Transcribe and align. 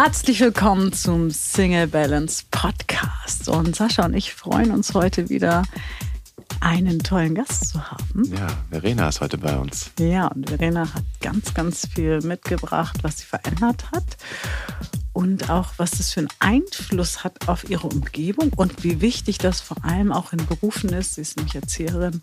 Herzlich 0.00 0.38
willkommen 0.38 0.92
zum 0.92 1.32
Single 1.32 1.88
Balance 1.88 2.44
Podcast. 2.52 3.48
Und 3.48 3.74
Sascha 3.74 4.04
und 4.04 4.14
ich 4.14 4.32
freuen 4.32 4.70
uns 4.70 4.94
heute 4.94 5.28
wieder, 5.28 5.64
einen 6.60 7.00
tollen 7.00 7.34
Gast 7.34 7.70
zu 7.70 7.82
haben. 7.82 8.22
Ja, 8.32 8.46
Verena 8.70 9.08
ist 9.08 9.20
heute 9.20 9.38
bei 9.38 9.58
uns. 9.58 9.90
Ja, 9.98 10.28
und 10.28 10.48
Verena 10.48 10.82
hat 10.94 11.02
ganz, 11.20 11.52
ganz 11.52 11.88
viel 11.92 12.20
mitgebracht, 12.20 12.98
was 13.02 13.18
sie 13.18 13.24
verändert 13.24 13.90
hat. 13.90 14.04
Und 15.14 15.50
auch, 15.50 15.72
was 15.78 15.90
das 15.90 16.12
für 16.12 16.20
einen 16.20 16.28
Einfluss 16.38 17.24
hat 17.24 17.48
auf 17.48 17.68
ihre 17.68 17.88
Umgebung 17.88 18.52
und 18.54 18.84
wie 18.84 19.00
wichtig 19.00 19.38
das 19.38 19.60
vor 19.60 19.84
allem 19.84 20.12
auch 20.12 20.32
in 20.32 20.46
Berufen 20.46 20.90
ist. 20.90 21.16
Sie 21.16 21.22
ist 21.22 21.36
nämlich 21.36 21.56
Erzieherin 21.56 22.22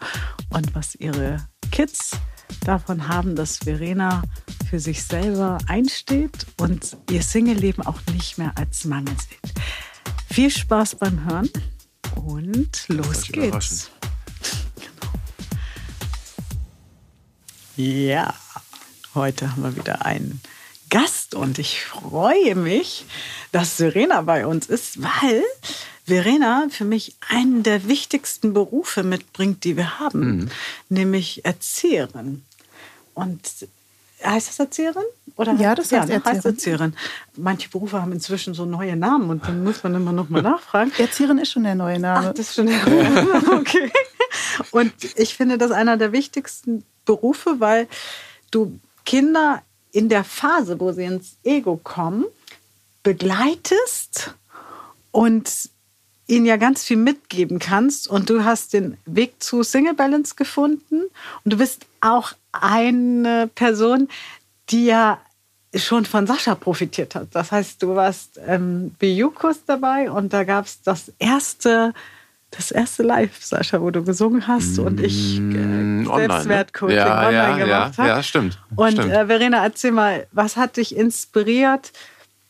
und 0.49 0.73
was 0.75 0.95
ihre 0.95 1.45
Kids 1.71 2.11
davon 2.65 3.07
haben, 3.07 3.35
dass 3.35 3.57
Verena 3.57 4.23
für 4.69 4.79
sich 4.79 5.03
selber 5.03 5.57
einsteht 5.67 6.45
und 6.57 6.97
ihr 7.09 7.21
Single-Leben 7.21 7.85
auch 7.85 7.99
nicht 8.13 8.37
mehr 8.37 8.53
als 8.55 8.85
Mangel 8.85 9.15
sieht. 9.17 9.53
Viel 10.29 10.49
Spaß 10.49 10.95
beim 10.95 11.25
Hören 11.25 11.49
und 12.15 12.85
los 12.87 13.23
geht's. 13.31 13.91
Ja, 17.77 18.33
heute 19.13 19.51
haben 19.51 19.63
wir 19.63 19.75
wieder 19.75 20.05
einen 20.05 20.41
Gast 20.89 21.35
und 21.35 21.59
ich 21.59 21.83
freue 21.83 22.55
mich, 22.55 23.05
dass 23.51 23.73
Verena 23.73 24.21
bei 24.21 24.47
uns 24.47 24.67
ist, 24.67 25.01
weil 25.01 25.43
Verena 26.05 26.67
für 26.69 26.85
mich 26.85 27.15
einen 27.27 27.63
der 27.63 27.87
wichtigsten 27.87 28.53
Berufe 28.53 29.03
mitbringt, 29.03 29.63
die 29.63 29.75
wir 29.75 29.99
haben, 29.99 30.37
mhm. 30.37 30.49
nämlich 30.89 31.43
Erzieherin. 31.45 32.43
Und 33.13 33.41
heißt 34.23 34.49
das 34.49 34.59
Erzieherin? 34.59 35.03
Oder 35.35 35.53
ja, 35.53 35.75
das 35.75 35.91
heißt, 35.91 36.09
ja, 36.09 36.15
Erzieherin. 36.15 36.25
heißt 36.25 36.45
Erzieherin. 36.45 36.93
Manche 37.35 37.69
Berufe 37.69 38.01
haben 38.01 38.11
inzwischen 38.11 38.53
so 38.53 38.65
neue 38.65 38.95
Namen 38.95 39.29
und 39.29 39.45
dann 39.47 39.63
muss 39.63 39.83
man 39.83 39.95
immer 39.95 40.11
noch 40.11 40.29
mal 40.29 40.41
nachfragen. 40.41 40.91
Erzieherin 40.97 41.37
ist 41.39 41.51
schon 41.51 41.63
der 41.63 41.75
neue 41.75 41.99
Name. 41.99 42.29
Ach, 42.29 42.33
das 42.33 42.49
ist 42.49 42.55
schon 42.55 42.67
der 42.67 42.85
neue 42.85 43.09
Name. 43.09 43.43
Okay. 43.55 43.91
Und 44.71 44.93
ich 45.15 45.35
finde 45.35 45.57
das 45.57 45.71
einer 45.71 45.97
der 45.97 46.11
wichtigsten 46.11 46.83
Berufe, 47.05 47.59
weil 47.59 47.87
du 48.51 48.79
Kinder 49.05 49.61
in 49.91 50.09
der 50.09 50.23
Phase, 50.23 50.79
wo 50.79 50.91
sie 50.91 51.05
ins 51.05 51.37
Ego 51.43 51.79
kommen, 51.81 52.25
begleitest 53.03 54.35
und 55.11 55.69
ihnen 56.27 56.45
ja 56.45 56.57
ganz 56.57 56.83
viel 56.83 56.97
mitgeben 56.97 57.59
kannst. 57.59 58.07
Und 58.07 58.29
du 58.29 58.43
hast 58.43 58.73
den 58.73 58.97
Weg 59.05 59.41
zu 59.41 59.63
Single 59.63 59.93
Balance 59.93 60.35
gefunden. 60.35 61.03
Und 61.43 61.53
du 61.53 61.57
bist 61.57 61.85
auch 62.01 62.33
eine 62.51 63.49
Person, 63.53 64.07
die 64.69 64.85
ja 64.85 65.19
schon 65.75 66.05
von 66.05 66.25
Sascha 66.27 66.55
profitiert 66.55 67.15
hat. 67.15 67.27
Das 67.33 67.51
heißt, 67.51 67.81
du 67.83 67.95
warst 67.95 68.39
ähm, 68.47 68.95
bei 68.99 69.07
Jukos 69.07 69.65
dabei 69.65 70.09
und 70.09 70.33
da 70.33 70.43
gab 70.43 70.65
es 70.65 70.81
das 70.81 71.11
erste, 71.19 71.93
das 72.51 72.71
erste 72.71 73.03
Live, 73.03 73.43
Sascha, 73.43 73.81
wo 73.81 73.91
du 73.91 74.03
gesungen 74.03 74.47
hast 74.47 74.79
und 74.79 75.01
ich 75.01 75.37
äh, 75.37 75.41
mm, 75.41 76.05
Selbstwertcoaching 76.05 76.97
online, 76.97 77.05
ne? 77.05 77.05
ja, 77.05 77.27
online 77.27 77.59
ja, 77.59 77.65
gemacht 77.65 77.97
habe. 77.97 78.09
Ja, 78.09 78.23
stimmt. 78.23 78.59
Und 78.75 78.93
stimmt. 78.93 79.11
Äh, 79.11 79.25
Verena, 79.27 79.63
erzähl 79.63 79.91
mal, 79.91 80.27
was 80.31 80.55
hat 80.55 80.77
dich 80.77 80.95
inspiriert, 80.95 81.91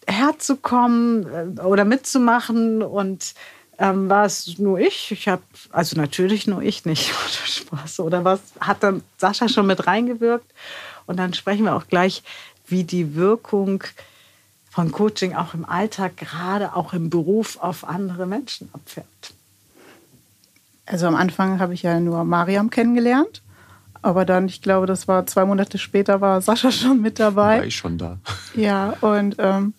herzukommen 0.07 1.57
äh, 1.57 1.61
oder 1.61 1.85
mitzumachen 1.85 2.83
und 2.83 3.33
ähm, 3.77 4.09
war 4.09 4.25
es 4.25 4.57
nur 4.57 4.79
ich? 4.79 5.11
Ich 5.11 5.27
habe, 5.27 5.43
also 5.71 5.95
natürlich 5.97 6.47
nur 6.47 6.61
ich 6.61 6.85
nicht. 6.85 7.11
Spaß. 7.45 7.99
Oder 8.01 8.23
was 8.23 8.39
hat 8.59 8.83
dann 8.83 9.03
Sascha 9.17 9.49
schon 9.49 9.67
mit 9.67 9.87
reingewirkt? 9.87 10.51
Und 11.05 11.17
dann 11.17 11.33
sprechen 11.33 11.65
wir 11.65 11.75
auch 11.75 11.87
gleich, 11.87 12.23
wie 12.67 12.83
die 12.83 13.15
Wirkung 13.15 13.83
von 14.69 14.91
Coaching 14.91 15.35
auch 15.35 15.53
im 15.53 15.65
Alltag, 15.65 16.17
gerade 16.17 16.75
auch 16.75 16.93
im 16.93 17.09
Beruf, 17.09 17.57
auf 17.61 17.87
andere 17.87 18.25
Menschen 18.25 18.69
abfährt. 18.73 19.05
Also 20.85 21.07
am 21.07 21.15
Anfang 21.15 21.59
habe 21.59 21.73
ich 21.73 21.83
ja 21.83 21.99
nur 21.99 22.23
Mariam 22.23 22.69
kennengelernt. 22.69 23.41
Aber 24.02 24.23
dann, 24.23 24.47
ich 24.47 24.61
glaube, 24.61 24.85
das 24.85 25.08
war 25.08 25.25
zwei 25.25 25.45
Monate 25.45 25.80
später, 25.80 26.21
war 26.21 26.39
Sascha 26.39 26.71
schon 26.71 27.02
mit 27.02 27.19
dabei. 27.19 27.58
War 27.58 27.65
ich 27.65 27.75
schon 27.75 27.97
da. 27.97 28.19
Ja, 28.53 28.91
und 29.02 29.37
ähm, 29.39 29.73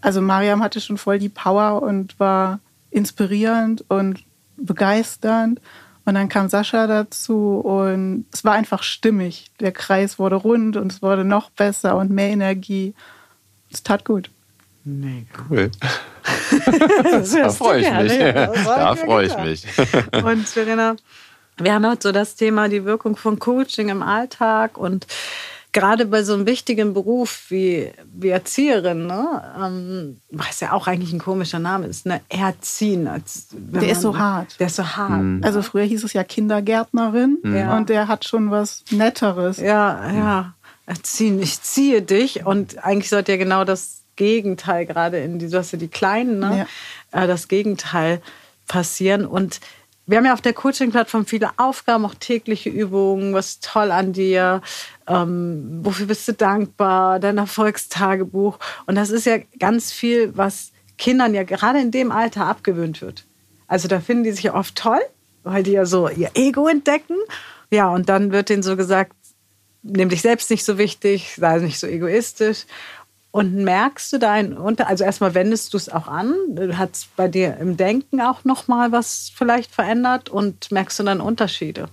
also 0.00 0.20
Mariam 0.20 0.62
hatte 0.62 0.80
schon 0.80 0.98
voll 0.98 1.18
die 1.18 1.28
Power 1.28 1.82
und 1.82 2.18
war 2.20 2.60
inspirierend 2.90 3.84
und 3.88 4.24
begeisternd. 4.56 5.60
Und 6.04 6.14
dann 6.14 6.28
kam 6.28 6.48
Sascha 6.48 6.86
dazu 6.86 7.60
und 7.60 8.26
es 8.32 8.44
war 8.44 8.54
einfach 8.54 8.82
stimmig. 8.82 9.50
Der 9.60 9.72
Kreis 9.72 10.18
wurde 10.18 10.36
rund 10.36 10.76
und 10.76 10.92
es 10.92 11.02
wurde 11.02 11.24
noch 11.24 11.50
besser 11.50 11.96
und 11.96 12.10
mehr 12.10 12.28
Energie. 12.28 12.94
Es 13.70 13.82
tat 13.82 14.04
gut. 14.04 14.30
Mega. 14.84 15.26
Cool. 15.48 15.70
da 17.32 17.50
freue 17.50 17.80
ich 17.80 17.90
mich. 17.92 18.18
Da 18.18 18.94
freue 18.96 19.26
ich 19.26 19.36
mich. 19.38 19.66
Und 20.24 20.48
Verena, 20.48 20.96
wir 21.58 21.74
haben 21.74 21.86
heute 21.86 22.08
so 22.08 22.12
das 22.12 22.34
Thema 22.34 22.68
die 22.68 22.84
Wirkung 22.84 23.16
von 23.16 23.38
Coaching 23.38 23.90
im 23.90 24.02
Alltag 24.02 24.78
und 24.78 25.06
gerade 25.72 26.06
bei 26.06 26.22
so 26.22 26.34
einem 26.34 26.46
wichtigen 26.46 26.94
Beruf 26.94 27.46
wie, 27.48 27.92
wie 28.12 28.28
Erzieherin, 28.28 29.06
ne, 29.06 29.42
ähm, 29.60 30.20
was 30.30 30.60
ja 30.60 30.72
auch 30.72 30.86
eigentlich 30.86 31.12
ein 31.12 31.20
komischer 31.20 31.58
Name 31.58 31.86
ist, 31.86 32.06
ne, 32.06 32.20
Erziehen. 32.28 33.06
Als, 33.06 33.48
der 33.52 33.82
man, 33.82 33.90
ist 33.90 34.00
so 34.00 34.18
hart. 34.18 34.58
Der 34.58 34.66
ist 34.66 34.76
so 34.76 34.84
hart. 34.84 35.22
Mhm. 35.22 35.40
Also 35.44 35.62
früher 35.62 35.84
hieß 35.84 36.04
es 36.04 36.12
ja 36.12 36.24
Kindergärtnerin 36.24 37.38
mhm. 37.42 37.68
und 37.70 37.88
der 37.88 38.08
hat 38.08 38.24
schon 38.24 38.50
was 38.50 38.84
Netteres. 38.90 39.58
Ja, 39.58 40.12
ja. 40.12 40.54
Erziehen, 40.86 41.40
ich 41.40 41.62
ziehe 41.62 42.02
dich 42.02 42.44
und 42.44 42.84
eigentlich 42.84 43.10
sollte 43.10 43.32
ja 43.32 43.38
genau 43.38 43.64
das 43.64 44.02
Gegenteil 44.16 44.86
gerade 44.86 45.18
in 45.18 45.38
die, 45.38 45.48
du 45.48 45.56
hast 45.56 45.72
ja 45.72 45.78
die 45.78 45.88
Kleinen, 45.88 46.40
ne, 46.40 46.66
ja. 47.12 47.22
äh, 47.22 47.26
das 47.28 47.46
Gegenteil 47.46 48.20
passieren 48.66 49.24
und 49.24 49.60
wir 50.10 50.18
haben 50.18 50.26
ja 50.26 50.32
auf 50.32 50.40
der 50.40 50.52
Coaching-Plattform 50.52 51.24
viele 51.24 51.50
Aufgaben, 51.56 52.04
auch 52.04 52.16
tägliche 52.16 52.68
Übungen. 52.68 53.32
Was 53.32 53.50
ist 53.50 53.64
toll 53.64 53.92
an 53.92 54.12
dir? 54.12 54.60
Ähm, 55.06 55.80
wofür 55.82 56.06
bist 56.06 56.26
du 56.26 56.32
dankbar? 56.32 57.20
Dein 57.20 57.38
Erfolgstagebuch. 57.38 58.58
Und 58.86 58.96
das 58.96 59.10
ist 59.10 59.24
ja 59.24 59.38
ganz 59.60 59.92
viel, 59.92 60.36
was 60.36 60.72
Kindern 60.98 61.32
ja 61.32 61.44
gerade 61.44 61.80
in 61.80 61.92
dem 61.92 62.10
Alter 62.10 62.46
abgewöhnt 62.46 63.00
wird. 63.02 63.24
Also 63.68 63.86
da 63.86 64.00
finden 64.00 64.24
die 64.24 64.32
sich 64.32 64.42
ja 64.42 64.54
oft 64.54 64.74
toll, 64.74 65.00
weil 65.44 65.62
die 65.62 65.72
ja 65.72 65.86
so 65.86 66.08
ihr 66.08 66.30
Ego 66.34 66.66
entdecken. 66.66 67.16
Ja, 67.70 67.88
und 67.88 68.08
dann 68.08 68.32
wird 68.32 68.48
denen 68.48 68.64
so 68.64 68.76
gesagt, 68.76 69.12
nimm 69.82 70.08
dich 70.08 70.22
selbst 70.22 70.50
nicht 70.50 70.64
so 70.64 70.76
wichtig, 70.76 71.36
sei 71.36 71.58
nicht 71.58 71.78
so 71.78 71.86
egoistisch. 71.86 72.66
Und 73.32 73.54
merkst 73.54 74.12
du 74.12 74.18
da 74.18 74.32
einen 74.32 74.54
Unter 74.54 74.88
also 74.88 75.04
erstmal 75.04 75.34
wendest 75.34 75.72
du 75.72 75.76
es 75.76 75.88
auch 75.88 76.08
an, 76.08 76.34
hat 76.72 76.94
es 76.94 77.06
bei 77.16 77.28
dir 77.28 77.56
im 77.58 77.76
Denken 77.76 78.20
auch 78.20 78.44
nochmal 78.44 78.90
was 78.90 79.30
vielleicht 79.34 79.72
verändert 79.72 80.28
und 80.28 80.72
merkst 80.72 80.98
du 80.98 81.04
dann 81.04 81.20
Unterschiede? 81.20 81.88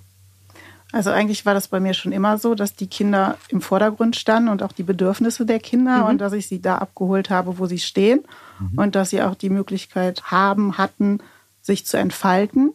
Also 0.93 1.11
eigentlich 1.11 1.45
war 1.45 1.53
das 1.53 1.67
bei 1.67 1.79
mir 1.79 1.93
schon 1.93 2.11
immer 2.11 2.37
so, 2.37 2.55
dass 2.55 2.75
die 2.75 2.87
Kinder 2.87 3.37
im 3.49 3.61
Vordergrund 3.61 4.15
standen 4.15 4.49
und 4.49 4.63
auch 4.63 4.71
die 4.71 4.83
Bedürfnisse 4.83 5.45
der 5.45 5.59
Kinder 5.59 6.03
mhm. 6.03 6.05
und 6.05 6.17
dass 6.19 6.33
ich 6.33 6.47
sie 6.47 6.61
da 6.61 6.77
abgeholt 6.77 7.29
habe, 7.29 7.59
wo 7.59 7.65
sie 7.65 7.79
stehen 7.79 8.23
mhm. 8.59 8.79
und 8.79 8.95
dass 8.95 9.09
sie 9.09 9.21
auch 9.21 9.35
die 9.35 9.49
Möglichkeit 9.49 10.23
haben, 10.31 10.77
hatten, 10.77 11.19
sich 11.61 11.85
zu 11.85 11.97
entfalten. 11.97 12.73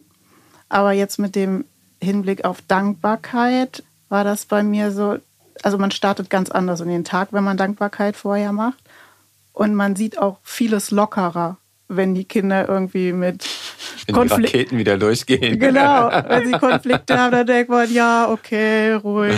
Aber 0.69 0.91
jetzt 0.91 1.17
mit 1.17 1.35
dem 1.35 1.65
Hinblick 2.01 2.45
auf 2.45 2.61
Dankbarkeit 2.61 3.83
war 4.09 4.23
das 4.23 4.45
bei 4.45 4.61
mir 4.61 4.91
so, 4.91 5.17
also 5.63 5.77
man 5.77 5.91
startet 5.91 6.29
ganz 6.29 6.51
anders 6.51 6.81
in 6.81 6.89
den 6.89 7.05
Tag, 7.05 7.29
wenn 7.31 7.43
man 7.43 7.57
Dankbarkeit 7.57 8.15
vorher 8.15 8.51
macht. 8.51 8.79
Und 9.53 9.75
man 9.75 9.95
sieht 9.95 10.17
auch 10.19 10.39
vieles 10.43 10.91
lockerer, 10.91 11.57
wenn 11.87 12.13
die 12.15 12.25
Kinder 12.25 12.67
irgendwie 12.67 13.13
mit 13.13 13.47
wenn 14.05 14.15
Konflik 14.15 14.51
die 14.51 14.57
Raketen 14.57 14.77
wieder 14.77 14.97
durchgehen. 14.97 15.59
Genau, 15.59 16.09
wenn 16.27 16.47
sie 16.47 16.51
Konflikte 16.53 17.17
haben, 17.17 17.31
dann 17.31 17.47
denkt 17.47 17.69
man, 17.69 17.91
ja, 17.93 18.29
okay, 18.29 18.93
ruhig. 18.93 19.35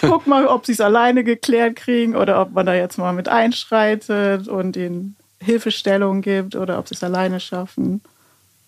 Guck 0.00 0.26
mal, 0.28 0.46
ob 0.46 0.64
sie 0.64 0.72
es 0.72 0.80
alleine 0.80 1.24
geklärt 1.24 1.76
kriegen 1.76 2.14
oder 2.14 2.40
ob 2.40 2.52
man 2.52 2.66
da 2.66 2.74
jetzt 2.74 2.98
mal 2.98 3.12
mit 3.12 3.28
einschreitet 3.28 4.46
und 4.46 4.76
ihnen 4.76 5.16
Hilfestellung 5.40 6.20
gibt 6.20 6.54
oder 6.54 6.78
ob 6.78 6.88
sie 6.88 6.94
es 6.94 7.02
alleine 7.02 7.40
schaffen. 7.40 8.02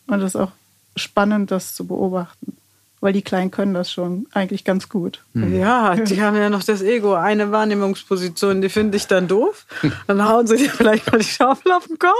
Und 0.08 0.20
es 0.20 0.34
ist 0.34 0.36
auch 0.36 0.52
spannend, 0.96 1.52
das 1.52 1.74
zu 1.74 1.86
beobachten 1.86 2.56
weil 3.00 3.12
die 3.12 3.22
Kleinen 3.22 3.50
können 3.50 3.74
das 3.74 3.90
schon 3.90 4.26
eigentlich 4.32 4.64
ganz 4.64 4.88
gut. 4.88 5.24
Mhm. 5.32 5.58
Ja, 5.58 5.94
die 5.96 6.20
haben 6.22 6.36
ja 6.36 6.50
noch 6.50 6.62
das 6.62 6.82
Ego, 6.82 7.14
eine 7.14 7.50
Wahrnehmungsposition, 7.50 8.60
die 8.60 8.68
finde 8.68 8.96
ich 8.96 9.06
dann 9.06 9.26
doof. 9.26 9.66
Dann 10.06 10.26
hauen 10.26 10.46
sie 10.46 10.56
dir 10.56 10.70
vielleicht 10.70 11.10
mal 11.10 11.18
die 11.18 11.24
Schaufel 11.24 11.72
auf 11.72 11.86
den 11.86 11.98
Kopf, 11.98 12.12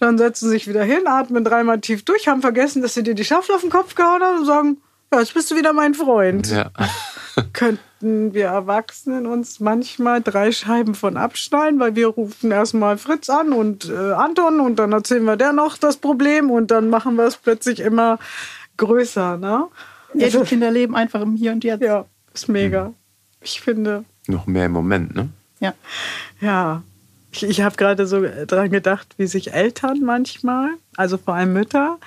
dann 0.00 0.18
setzen 0.18 0.46
sie 0.46 0.52
sich 0.52 0.68
wieder 0.68 0.84
hin, 0.84 1.06
atmen 1.06 1.44
dreimal 1.44 1.80
tief 1.80 2.04
durch, 2.04 2.28
haben 2.28 2.40
vergessen, 2.40 2.82
dass 2.82 2.94
sie 2.94 3.02
dir 3.02 3.14
die 3.14 3.24
Schaufel 3.24 3.54
auf 3.54 3.60
den 3.60 3.70
Kopf 3.70 3.94
gehauen 3.94 4.22
haben 4.22 4.38
und 4.38 4.44
sagen, 4.46 4.78
ja, 5.12 5.20
jetzt 5.20 5.34
bist 5.34 5.50
du 5.50 5.56
wieder 5.56 5.72
mein 5.72 5.94
Freund. 5.94 6.50
Ja. 6.50 6.70
Könnten 7.52 8.34
wir 8.34 8.46
Erwachsenen 8.46 9.26
uns 9.26 9.60
manchmal 9.60 10.22
drei 10.22 10.52
Scheiben 10.52 10.94
von 10.94 11.16
abschneiden, 11.16 11.80
weil 11.80 11.94
wir 11.96 12.08
rufen 12.08 12.50
erstmal 12.50 12.98
Fritz 12.98 13.30
an 13.30 13.52
und 13.52 13.88
äh, 13.88 14.12
Anton 14.12 14.60
und 14.60 14.76
dann 14.76 14.92
erzählen 14.92 15.24
wir 15.24 15.36
der 15.36 15.52
noch 15.52 15.78
das 15.78 15.96
Problem 15.96 16.50
und 16.50 16.70
dann 16.70 16.90
machen 16.90 17.16
wir 17.16 17.24
es 17.24 17.36
plötzlich 17.36 17.80
immer 17.80 18.18
größer, 18.76 19.36
ne? 19.36 19.68
Ja, 20.14 20.28
die 20.28 20.38
Kinder 20.38 20.70
leben 20.70 20.96
einfach 20.96 21.20
im 21.20 21.36
Hier 21.36 21.52
und 21.52 21.64
Jetzt. 21.64 21.82
Ja, 21.82 22.06
ist 22.34 22.48
mega. 22.48 22.92
Ich 23.40 23.60
finde. 23.60 24.04
Noch 24.26 24.46
mehr 24.46 24.66
im 24.66 24.72
Moment, 24.72 25.14
ne? 25.14 25.28
Ja. 25.60 25.74
Ja. 26.40 26.82
Ich, 27.30 27.42
ich 27.42 27.60
habe 27.60 27.76
gerade 27.76 28.06
so 28.06 28.24
dran 28.46 28.70
gedacht, 28.70 29.14
wie 29.18 29.26
sich 29.26 29.52
Eltern 29.52 30.00
manchmal, 30.00 30.70
also 30.96 31.18
vor 31.18 31.34
allem 31.34 31.52
Mütter, 31.52 31.98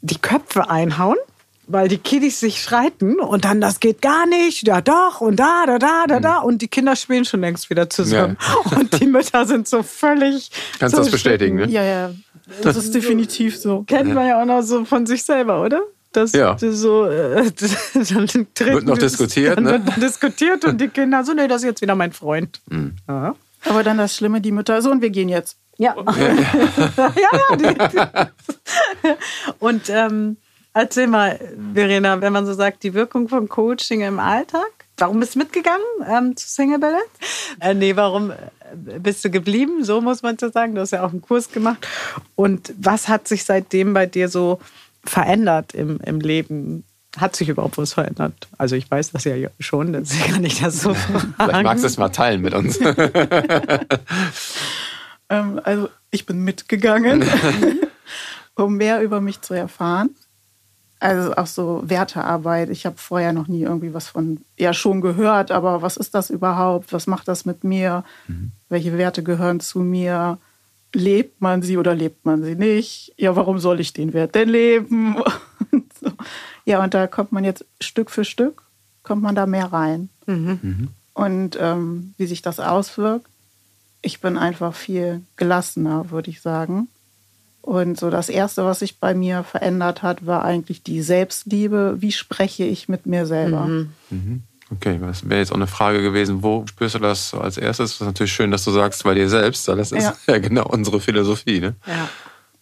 die 0.00 0.18
Köpfe 0.18 0.70
einhauen 0.70 1.18
weil 1.66 1.88
die 1.88 1.98
Kiddies 1.98 2.40
sich 2.40 2.62
streiten 2.62 3.18
und 3.18 3.44
dann 3.44 3.60
das 3.60 3.80
geht 3.80 4.00
gar 4.00 4.26
nicht, 4.26 4.66
ja 4.66 4.80
doch 4.80 5.20
und 5.20 5.36
da, 5.36 5.64
da, 5.66 5.78
da, 5.78 6.04
da, 6.06 6.20
da 6.20 6.38
und 6.38 6.62
die 6.62 6.68
Kinder 6.68 6.96
spielen 6.96 7.24
schon 7.24 7.40
längst 7.40 7.70
wieder 7.70 7.90
zusammen 7.90 8.38
ja. 8.40 8.78
und 8.78 9.00
die 9.00 9.06
Mütter 9.06 9.46
sind 9.46 9.66
so 9.66 9.82
völlig. 9.82 10.50
Kannst 10.78 10.94
du 10.94 10.98
so 10.98 11.02
das 11.04 11.10
bestätigen, 11.10 11.56
ne? 11.56 11.66
Ja, 11.66 11.82
ja, 11.82 12.10
das 12.62 12.76
ist 12.76 12.94
definitiv 12.94 13.58
so. 13.58 13.82
Kennt 13.82 14.14
man 14.14 14.26
ja 14.26 14.40
auch 14.40 14.46
noch 14.46 14.62
so 14.62 14.84
von 14.84 15.06
sich 15.06 15.24
selber, 15.24 15.62
oder? 15.62 15.82
Das 16.16 16.32
ja. 16.32 16.56
so 16.58 17.04
äh, 17.04 17.50
dann 17.94 18.28
wird 18.32 18.84
noch 18.84 18.98
diskutiert, 18.98 19.60
ne? 19.60 19.84
Wird 19.84 20.02
diskutiert 20.02 20.64
und 20.64 20.80
die 20.80 20.88
Kinder 20.88 21.22
so, 21.24 21.34
nee, 21.34 21.46
das 21.46 21.62
ist 21.62 21.66
jetzt 21.66 21.82
wieder 21.82 21.94
mein 21.94 22.12
Freund. 22.12 22.60
Mhm. 22.70 22.96
Ja. 23.06 23.34
Aber 23.64 23.82
dann 23.82 23.98
das 23.98 24.16
Schlimme, 24.16 24.40
die 24.40 24.52
Mütter 24.52 24.80
so 24.80 24.90
und 24.90 25.02
wir 25.02 25.10
gehen 25.10 25.28
jetzt. 25.28 25.56
Ja. 25.76 25.94
ja, 26.16 27.12
ja. 27.60 27.90
ja 27.94 28.28
und 29.58 29.90
ähm, 29.90 30.36
Erzähl 30.76 31.06
mal, 31.06 31.40
Verena, 31.72 32.20
wenn 32.20 32.34
man 32.34 32.44
so 32.44 32.52
sagt, 32.52 32.82
die 32.82 32.92
Wirkung 32.92 33.30
von 33.30 33.48
Coaching 33.48 34.02
im 34.02 34.18
Alltag. 34.18 34.68
Warum 34.98 35.20
bist 35.20 35.34
du 35.34 35.38
mitgegangen 35.38 35.86
ähm, 36.06 36.36
zu 36.36 36.50
Single 36.50 36.78
Ballet? 36.78 37.00
Äh, 37.60 37.72
nee, 37.72 37.96
warum 37.96 38.30
äh, 38.30 38.98
bist 38.98 39.24
du 39.24 39.30
geblieben? 39.30 39.84
So 39.84 40.02
muss 40.02 40.22
man 40.22 40.36
so 40.36 40.50
sagen. 40.50 40.74
Du 40.74 40.82
hast 40.82 40.90
ja 40.90 41.02
auch 41.02 41.12
einen 41.12 41.22
Kurs 41.22 41.50
gemacht. 41.50 41.88
Und 42.34 42.74
was 42.78 43.08
hat 43.08 43.26
sich 43.26 43.44
seitdem 43.44 43.94
bei 43.94 44.04
dir 44.04 44.28
so 44.28 44.60
verändert 45.06 45.74
im, 45.74 46.00
im 46.00 46.20
Leben? 46.20 46.84
Hat 47.16 47.34
sich 47.34 47.48
überhaupt 47.48 47.78
was 47.78 47.94
verändert? 47.94 48.34
Also 48.58 48.76
ich 48.76 48.90
weiß 48.90 49.12
das 49.12 49.24
ja 49.24 49.34
schon, 49.58 49.94
deswegen 49.94 50.34
kann 50.34 50.44
ich 50.44 50.60
das 50.60 50.82
so 50.82 50.92
fragen. 50.92 51.34
Vielleicht 51.38 51.62
magst 51.62 51.82
du 51.82 51.86
es 51.86 51.96
mal 51.96 52.10
teilen 52.10 52.42
mit 52.42 52.52
uns. 52.52 52.78
ähm, 55.30 55.60
also 55.64 55.88
ich 56.10 56.26
bin 56.26 56.44
mitgegangen, 56.44 57.24
um 58.54 58.76
mehr 58.76 59.00
über 59.00 59.22
mich 59.22 59.40
zu 59.40 59.54
erfahren. 59.54 60.10
Also 60.98 61.34
auch 61.34 61.46
so 61.46 61.82
Wertearbeit. 61.84 62.70
Ich 62.70 62.86
habe 62.86 62.96
vorher 62.96 63.32
noch 63.32 63.48
nie 63.48 63.62
irgendwie 63.62 63.92
was 63.92 64.08
von, 64.08 64.40
ja 64.58 64.72
schon 64.72 65.00
gehört, 65.00 65.50
aber 65.50 65.82
was 65.82 65.96
ist 65.96 66.14
das 66.14 66.30
überhaupt? 66.30 66.92
Was 66.92 67.06
macht 67.06 67.28
das 67.28 67.44
mit 67.44 67.64
mir? 67.64 68.04
Mhm. 68.28 68.52
Welche 68.68 68.96
Werte 68.96 69.22
gehören 69.22 69.60
zu 69.60 69.80
mir? 69.80 70.38
Lebt 70.96 71.42
man 71.42 71.60
sie 71.60 71.76
oder 71.76 71.94
lebt 71.94 72.24
man 72.24 72.42
sie 72.42 72.54
nicht? 72.54 73.12
Ja, 73.18 73.36
warum 73.36 73.58
soll 73.58 73.80
ich 73.80 73.92
den 73.92 74.14
Wert 74.14 74.34
denn 74.34 74.48
leben? 74.48 75.16
Und 75.70 75.92
so. 76.00 76.10
Ja, 76.64 76.82
und 76.82 76.94
da 76.94 77.06
kommt 77.06 77.32
man 77.32 77.44
jetzt 77.44 77.66
Stück 77.80 78.10
für 78.10 78.24
Stück, 78.24 78.62
kommt 79.02 79.22
man 79.22 79.34
da 79.34 79.44
mehr 79.44 79.66
rein. 79.66 80.08
Mhm. 80.26 80.58
Mhm. 80.62 80.88
Und 81.12 81.58
ähm, 81.60 82.14
wie 82.16 82.26
sich 82.26 82.40
das 82.40 82.60
auswirkt, 82.60 83.26
ich 84.00 84.22
bin 84.22 84.38
einfach 84.38 84.74
viel 84.74 85.20
gelassener, 85.36 86.10
würde 86.10 86.30
ich 86.30 86.40
sagen. 86.40 86.88
Und 87.60 87.98
so 88.00 88.08
das 88.08 88.30
Erste, 88.30 88.64
was 88.64 88.78
sich 88.78 88.98
bei 88.98 89.12
mir 89.12 89.44
verändert 89.44 90.02
hat, 90.02 90.24
war 90.24 90.44
eigentlich 90.44 90.82
die 90.82 91.02
Selbstliebe. 91.02 91.96
Wie 91.98 92.12
spreche 92.12 92.64
ich 92.64 92.88
mit 92.88 93.04
mir 93.04 93.26
selber? 93.26 93.66
Mhm. 93.66 94.42
Okay, 94.72 94.98
das 95.00 95.28
wäre 95.28 95.40
jetzt 95.40 95.52
auch 95.52 95.56
eine 95.56 95.68
Frage 95.68 96.02
gewesen, 96.02 96.42
wo 96.42 96.64
spürst 96.66 96.96
du 96.96 96.98
das 96.98 97.34
als 97.34 97.56
erstes? 97.56 97.92
Das 97.92 98.00
ist 98.00 98.06
natürlich 98.06 98.32
schön, 98.32 98.50
dass 98.50 98.64
du 98.64 98.72
sagst, 98.72 99.04
bei 99.04 99.14
dir 99.14 99.28
selbst, 99.28 99.68
weil 99.68 99.76
das 99.76 99.92
ist 99.92 100.02
ja, 100.02 100.16
ja 100.26 100.38
genau 100.38 100.66
unsere 100.66 101.00
Philosophie. 101.00 101.60
Ne? 101.60 101.74
Ja. 101.86 102.08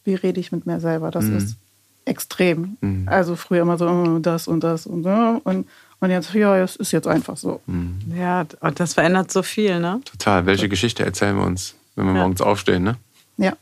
Wie 0.05 0.15
rede 0.15 0.39
ich 0.39 0.53
mit 0.53 0.67
mir 0.67 0.81
selber? 0.81 1.11
Das 1.11 1.25
mhm. 1.25 1.39
ist 1.39 1.57
extrem. 2.05 2.77
Mhm. 2.81 3.09
Also 3.09 3.37
früher 3.37 3.63
immer 3.63 3.79
so 3.79 3.89
oh, 3.89 4.19
das 4.19 4.49
und 4.49 4.63
das 4.63 4.87
und 4.87 5.05
so. 5.05 5.41
Und, 5.45 5.67
und 6.01 6.11
jetzt, 6.11 6.35
ja, 6.35 6.59
es 6.59 6.77
ist 6.77 6.93
jetzt 6.93 7.09
einfach 7.09 7.39
so. 7.39 7.63
Mhm. 7.67 8.01
Ja, 8.15 8.45
und 8.61 8.81
das 8.81 8.95
verändert 8.95 9.33
so 9.33 9.43
viel, 9.43 9.81
ne? 9.81 10.01
Total. 10.05 10.45
Welche 10.45 10.69
Geschichte 10.69 11.05
erzählen 11.05 11.37
wir 11.37 11.47
uns, 11.47 11.75
wenn 11.97 12.05
wir 12.05 12.15
ja. 12.15 12.21
morgens 12.21 12.43
aufstehen, 12.43 12.83
ne? 12.83 12.97
Ja. 13.39 13.55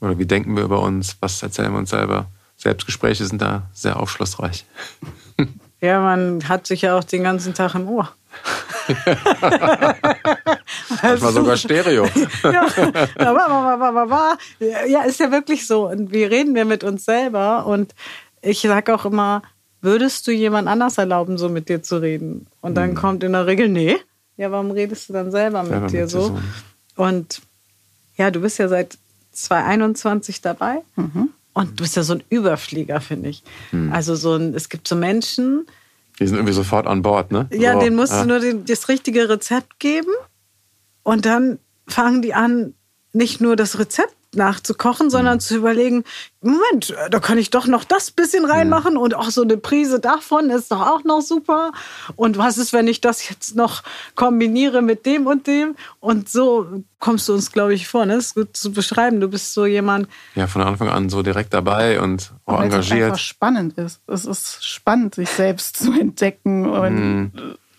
Oder 0.00 0.18
wie 0.18 0.26
denken 0.26 0.54
wir 0.54 0.64
über 0.64 0.82
uns? 0.82 1.16
Was 1.20 1.42
erzählen 1.42 1.72
wir 1.72 1.78
uns 1.78 1.90
selber? 1.90 2.26
Selbstgespräche 2.58 3.24
sind 3.24 3.40
da 3.40 3.70
sehr 3.72 3.98
aufschlussreich. 3.98 4.66
Ja, 5.80 6.00
man 6.00 6.48
hat 6.48 6.66
sich 6.66 6.82
ja 6.82 6.98
auch 6.98 7.04
den 7.04 7.22
ganzen 7.22 7.54
Tag 7.54 7.74
im 7.74 7.88
Ohr. 7.88 8.12
Manchmal 11.02 11.32
sogar 11.32 11.56
Stereo. 11.56 12.06
ja, 14.88 15.02
ist 15.02 15.20
ja 15.20 15.30
wirklich 15.30 15.66
so. 15.66 15.88
Und 15.88 16.12
wie 16.12 16.24
reden 16.24 16.54
wir 16.54 16.64
mit 16.64 16.84
uns 16.84 17.04
selber? 17.04 17.66
Und 17.66 17.94
ich 18.42 18.60
sage 18.60 18.94
auch 18.94 19.04
immer, 19.04 19.42
würdest 19.80 20.26
du 20.26 20.32
jemand 20.32 20.68
anders 20.68 20.98
erlauben, 20.98 21.38
so 21.38 21.48
mit 21.48 21.68
dir 21.68 21.82
zu 21.82 21.96
reden? 21.98 22.46
Und 22.60 22.74
dann 22.74 22.90
hm. 22.90 22.96
kommt 22.96 23.24
in 23.24 23.32
der 23.32 23.46
Regel, 23.46 23.68
nee. 23.68 23.96
Ja, 24.36 24.50
warum 24.50 24.70
redest 24.70 25.08
du 25.08 25.14
dann 25.14 25.30
selber, 25.30 25.64
selber 25.64 25.80
mit 25.80 25.92
dir 25.92 26.02
mit 26.02 26.10
so? 26.10 26.22
so? 26.22 26.38
Und 26.96 27.42
ja, 28.16 28.30
du 28.30 28.40
bist 28.40 28.58
ja 28.58 28.68
seit 28.68 28.98
2021 29.32 30.40
dabei. 30.40 30.82
Mhm. 30.96 31.30
Und 31.56 31.80
du 31.80 31.84
bist 31.84 31.96
ja 31.96 32.02
so 32.02 32.12
ein 32.12 32.22
Überflieger, 32.28 33.00
finde 33.00 33.30
ich. 33.30 33.42
Mhm. 33.72 33.90
Also 33.90 34.14
so 34.14 34.34
ein, 34.34 34.52
es 34.52 34.68
gibt 34.68 34.86
so 34.86 34.94
Menschen. 34.94 35.66
Die 36.20 36.26
sind 36.26 36.36
irgendwie 36.36 36.52
sofort 36.52 36.86
an 36.86 37.00
Bord, 37.00 37.32
ne? 37.32 37.48
Ja, 37.50 37.72
so, 37.72 37.80
denen 37.80 37.96
musst 37.96 38.12
ja. 38.12 38.20
du 38.20 38.28
nur 38.28 38.40
den, 38.40 38.66
das 38.66 38.90
richtige 38.90 39.30
Rezept 39.30 39.78
geben. 39.78 40.12
Und 41.02 41.24
dann 41.24 41.58
fangen 41.88 42.20
die 42.20 42.34
an, 42.34 42.74
nicht 43.14 43.40
nur 43.40 43.56
das 43.56 43.78
Rezept 43.78 44.15
nachzukochen, 44.36 45.10
sondern 45.10 45.34
mhm. 45.34 45.40
zu 45.40 45.56
überlegen, 45.56 46.04
Moment, 46.40 46.94
da 47.10 47.18
kann 47.18 47.38
ich 47.38 47.50
doch 47.50 47.66
noch 47.66 47.84
das 47.84 48.10
bisschen 48.10 48.44
reinmachen 48.44 48.94
mhm. 48.94 49.00
und 49.00 49.14
auch 49.14 49.30
so 49.30 49.42
eine 49.42 49.56
Prise 49.56 49.98
davon 49.98 50.50
ist 50.50 50.70
doch 50.70 50.80
auch 50.80 51.04
noch 51.04 51.20
super. 51.20 51.72
Und 52.14 52.38
was 52.38 52.58
ist, 52.58 52.72
wenn 52.72 52.86
ich 52.86 53.00
das 53.00 53.28
jetzt 53.28 53.56
noch 53.56 53.82
kombiniere 54.14 54.82
mit 54.82 55.06
dem 55.06 55.26
und 55.26 55.46
dem? 55.46 55.74
Und 56.00 56.28
so 56.28 56.84
kommst 57.00 57.28
du 57.28 57.34
uns, 57.34 57.52
glaube 57.52 57.74
ich, 57.74 57.88
vor. 57.88 58.06
Ne? 58.06 58.14
Das 58.14 58.26
ist 58.26 58.34
gut 58.34 58.56
zu 58.56 58.72
beschreiben. 58.72 59.20
Du 59.20 59.28
bist 59.28 59.54
so 59.54 59.66
jemand. 59.66 60.08
Ja, 60.34 60.46
von 60.46 60.62
Anfang 60.62 60.88
an 60.88 61.08
so 61.08 61.22
direkt 61.22 61.52
dabei 61.52 62.00
und 62.00 62.32
auch 62.44 62.58
und 62.58 62.64
engagiert. 62.64 63.00
Es 63.00 63.04
einfach 63.06 63.18
spannend 63.18 63.78
ist. 63.78 64.00
Es 64.06 64.24
ist 64.24 64.64
spannend, 64.64 65.14
sich 65.16 65.28
selbst 65.28 65.76
zu 65.76 65.92
entdecken 65.92 66.68
und. 66.68 66.94
Mhm. 66.94 67.32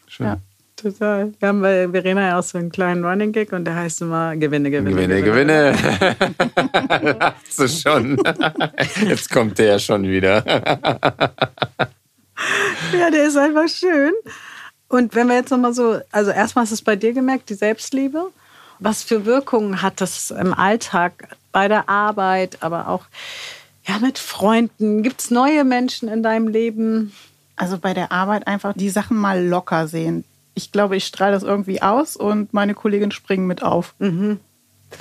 Schön. 0.08 0.28
Ja. 0.28 0.38
Total. 0.78 1.34
Wir 1.40 1.48
haben 1.48 1.62
bei 1.62 1.90
Verena 1.90 2.28
ja 2.28 2.38
auch 2.40 2.44
so 2.44 2.60
einen 2.60 2.72
kleinen 2.72 3.04
Running 3.04 3.32
Gag 3.32 3.52
und 3.52 3.66
der 3.66 3.76
heißt 3.76 4.02
immer 4.04 4.36
Gewinne, 4.36 4.70
Gewinne. 4.70 4.92
Gewinne, 4.92 5.24
Gewinne. 5.24 5.74
gewinne. 5.74 7.34
Hast 7.48 7.60
du 7.60 7.68
schon. 7.68 8.22
Jetzt 9.08 9.32
kommt 9.32 9.58
der 9.58 9.80
schon 9.80 10.04
wieder. 10.04 10.46
ja, 12.94 13.10
der 13.10 13.24
ist 13.24 13.38
einfach 13.38 13.68
schön. 13.68 14.14
Und 14.88 15.16
wenn 15.16 15.28
wir 15.28 15.38
jetzt 15.38 15.50
nochmal 15.50 15.74
so, 15.74 16.00
also 16.12 16.30
erstmal 16.30 16.62
hast 16.62 16.70
du 16.70 16.76
es 16.76 16.84
bei 16.84 16.96
dir 16.96 17.12
gemerkt, 17.12 17.50
die 17.50 17.56
Selbstliebe. 17.56 18.30
Was 18.78 19.02
für 19.02 19.26
Wirkungen 19.26 19.82
hat 19.82 20.00
das 20.00 20.30
im 20.30 20.54
Alltag, 20.54 21.36
bei 21.52 21.68
der 21.68 21.90
Arbeit, 21.90 22.60
aber 22.62 22.88
auch 22.88 23.06
ja, 23.88 23.98
mit 23.98 24.20
Freunden? 24.20 25.02
Gibt 25.02 25.22
es 25.22 25.32
neue 25.32 25.64
Menschen 25.64 26.08
in 26.08 26.22
deinem 26.22 26.48
Leben? 26.48 27.14
Also 27.56 27.80
bei 27.80 27.96
der 27.96 28.12
Arbeit 28.12 28.46
einfach 28.46 28.74
die 28.76 28.92
Sachen 28.92 29.18
mal 29.18 29.44
locker 29.44 29.88
sehen 29.88 30.24
ich 30.58 30.72
glaube, 30.72 30.98
ich 30.98 31.06
strahle 31.06 31.34
das 31.34 31.44
irgendwie 31.44 31.82
aus 31.84 32.18
und 32.18 32.52
meine 32.52 32.74
Kolleginnen 32.74 33.12
springen 33.12 33.46
mit 33.46 33.62
auf. 33.62 33.94
Mhm. 34.00 34.40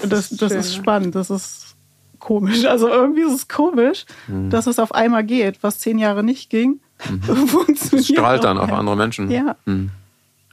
Das, 0.02 0.28
das, 0.28 0.32
ist, 0.32 0.42
das 0.42 0.52
schön, 0.52 0.60
ist 0.60 0.74
spannend, 0.74 1.14
das 1.14 1.30
ist 1.30 1.76
komisch. 2.18 2.64
Also 2.66 2.88
irgendwie 2.88 3.22
ist 3.22 3.32
es 3.32 3.48
komisch, 3.48 4.04
mhm. 4.28 4.50
dass 4.50 4.66
es 4.66 4.78
auf 4.78 4.94
einmal 4.94 5.24
geht, 5.24 5.62
was 5.62 5.78
zehn 5.78 5.98
Jahre 5.98 6.22
nicht 6.22 6.50
ging. 6.50 6.80
Mhm. 7.08 7.22
Funktioniert 7.48 8.06
strahlt 8.06 8.44
dann 8.44 8.58
auf 8.58 8.70
andere 8.70 8.96
Menschen. 8.96 9.30
Ja. 9.30 9.56
Mhm. 9.64 9.90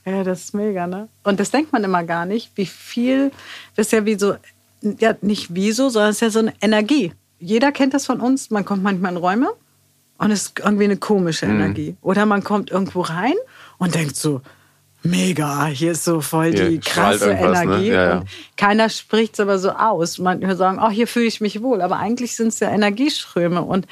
Ja, 0.06 0.24
das 0.24 0.46
ist 0.46 0.54
mega, 0.54 0.88
ne? 0.88 1.10
Und 1.24 1.40
das 1.40 1.52
denkt 1.52 1.72
man 1.74 1.84
immer 1.84 2.04
gar 2.04 2.26
nicht, 2.26 2.52
wie 2.56 2.66
viel, 2.66 3.32
das 3.76 3.88
ist 3.88 3.92
ja 3.92 4.06
wie 4.06 4.18
so, 4.18 4.36
ja, 4.82 5.16
nicht 5.22 5.54
wie 5.54 5.72
so, 5.72 5.90
sondern 5.90 6.12
es 6.12 6.18
ist 6.18 6.22
ja 6.22 6.30
so 6.30 6.40
eine 6.40 6.54
Energie. 6.62 7.14
Jeder 7.40 7.72
kennt 7.72 7.94
das 7.94 8.06
von 8.06 8.22
uns, 8.22 8.52
man 8.52 8.66
kommt 8.66 8.84
manchmal 8.84 9.12
in 9.12 9.18
Räume 9.18 9.50
und 10.18 10.32
es 10.32 10.44
ist 10.44 10.60
irgendwie 10.60 10.86
eine 10.86 10.98
komische 10.98 11.46
mhm. 11.46 11.56
Energie. 11.56 11.96
Oder 12.02 12.26
man 12.26 12.44
kommt 12.44 12.72
irgendwo 12.72 13.02
rein 13.02 13.36
und 13.78 13.96
denkt 13.96 14.16
so, 14.16 14.42
mega, 15.04 15.66
hier 15.68 15.92
ist 15.92 16.06
so 16.06 16.22
voll 16.22 16.52
die 16.52 16.64
hier 16.64 16.80
krasse 16.80 17.28
ne? 17.28 17.40
Energie. 17.40 17.90
Ne? 17.90 17.96
Ja, 17.96 18.06
ja. 18.06 18.24
keiner 18.58 18.90
spricht 18.90 19.34
es 19.34 19.40
aber 19.40 19.60
so 19.60 19.72
aus. 19.72 20.18
Manche 20.18 20.56
sagen, 20.56 20.80
oh, 20.82 20.90
hier 20.90 21.08
fühle 21.08 21.26
ich 21.26 21.42
mich 21.42 21.62
wohl. 21.62 21.82
Aber 21.82 21.98
eigentlich 21.98 22.36
sind 22.36 22.50
es 22.50 22.60
ja 22.60 22.70
Energieströme. 22.70 23.62
Und 23.62 23.88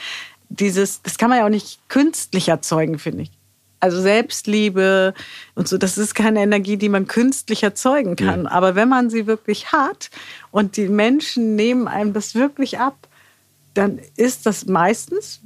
dieses, 0.50 1.01
das 1.01 1.18
kann 1.18 1.30
man 1.30 1.39
ja 1.39 1.46
auch 1.46 1.50
nicht 1.50 1.80
künstlich 1.89 2.48
erzeugen, 2.50 3.00
finde 3.00 3.24
ich. 3.24 3.32
Also 3.80 4.00
Selbstliebe 4.00 5.15
und 5.56 5.68
so, 5.68 5.77
das 5.77 5.98
ist 5.98 6.13
keine 6.13 6.41
Energie, 6.41 6.77
die 6.77 6.89
man 6.89 7.08
künstlich 7.08 7.63
erzeugen 7.63 8.15
kann. 8.15 8.44
Ja. 8.44 8.51
Aber 8.51 8.75
wenn 8.75 8.88
man 8.88 9.10
sie 9.10 9.25
wirklich 9.25 9.72
hat 9.72 10.12
und 10.51 10.77
die 10.77 10.88
Menschen 10.88 11.56
nehmen 11.56 11.88
einem 11.88 12.13
das 12.13 12.36
wirklich 12.36 12.80
ab, 12.80 13.08
dann 13.74 14.00
ist 14.18 14.46
das 14.46 14.68
meistens 14.68 15.41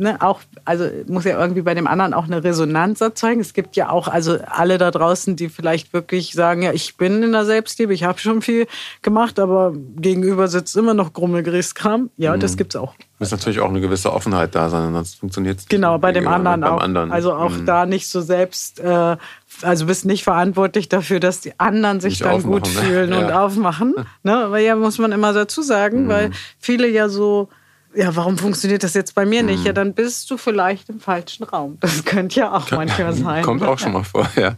ne, 0.00 0.20
auch, 0.20 0.40
also 0.64 0.86
muss 1.06 1.24
ja 1.24 1.38
irgendwie 1.38 1.62
bei 1.62 1.74
dem 1.74 1.86
anderen 1.86 2.14
auch 2.14 2.24
eine 2.24 2.42
Resonanz 2.42 3.00
erzeugen. 3.00 3.40
Es 3.40 3.52
gibt 3.52 3.76
ja 3.76 3.90
auch, 3.90 4.08
also 4.08 4.38
alle 4.46 4.78
da 4.78 4.90
draußen, 4.90 5.36
die 5.36 5.48
vielleicht 5.48 5.92
wirklich 5.92 6.32
sagen, 6.32 6.62
ja, 6.62 6.72
ich 6.72 6.96
bin 6.96 7.22
in 7.22 7.32
der 7.32 7.44
Selbstliebe, 7.44 7.92
ich 7.92 8.04
habe 8.04 8.18
schon 8.18 8.42
viel 8.42 8.66
gemacht, 9.02 9.38
aber 9.38 9.72
gegenüber 9.96 10.48
sitzt 10.48 10.76
immer 10.76 10.94
noch 10.94 11.12
Grummelgrieskram. 11.12 12.10
Ja, 12.16 12.34
mhm. 12.34 12.40
das 12.40 12.56
gibt's 12.56 12.76
auch. 12.76 12.94
Muss 13.18 13.30
natürlich 13.30 13.60
auch 13.60 13.68
eine 13.68 13.82
gewisse 13.82 14.12
Offenheit 14.12 14.54
da 14.54 14.70
sein, 14.70 14.94
sonst 14.94 15.16
funktioniert 15.16 15.58
es 15.58 15.68
Genau, 15.68 15.98
bei 15.98 16.10
dem 16.10 16.26
anderen 16.26 16.64
auch. 16.64 16.80
Anderen. 16.80 17.12
Also 17.12 17.34
auch 17.34 17.50
mhm. 17.50 17.66
da 17.66 17.84
nicht 17.84 18.08
so 18.08 18.22
selbst, 18.22 18.80
äh, 18.80 19.16
also 19.60 19.86
bist 19.86 20.06
nicht 20.06 20.24
verantwortlich 20.24 20.88
dafür, 20.88 21.20
dass 21.20 21.42
die 21.42 21.52
anderen 21.60 22.00
sich 22.00 22.20
nicht 22.20 22.24
dann 22.24 22.42
gut 22.42 22.62
ne? 22.62 22.68
fühlen 22.70 23.10
ne? 23.10 23.18
und 23.18 23.28
ja. 23.28 23.44
aufmachen. 23.44 23.94
Ne? 24.22 24.44
Aber 24.46 24.58
ja, 24.58 24.74
muss 24.74 24.98
man 24.98 25.12
immer 25.12 25.34
dazu 25.34 25.60
sagen, 25.60 26.04
mhm. 26.04 26.08
weil 26.08 26.30
viele 26.58 26.88
ja 26.88 27.10
so 27.10 27.50
ja, 27.94 28.14
warum 28.14 28.38
funktioniert 28.38 28.82
das 28.84 28.94
jetzt 28.94 29.14
bei 29.14 29.26
mir 29.26 29.42
nicht? 29.42 29.60
Hm. 29.60 29.66
Ja, 29.66 29.72
dann 29.72 29.94
bist 29.94 30.30
du 30.30 30.36
vielleicht 30.36 30.88
im 30.88 31.00
falschen 31.00 31.44
Raum. 31.44 31.78
Das 31.80 32.04
könnte 32.04 32.40
ja 32.40 32.52
auch 32.52 32.66
Kann, 32.66 32.78
manchmal 32.78 33.12
sein. 33.12 33.42
Kommt 33.42 33.62
auch 33.62 33.78
schon 33.78 33.92
mal 33.92 34.04
vor, 34.04 34.28
ja. 34.36 34.54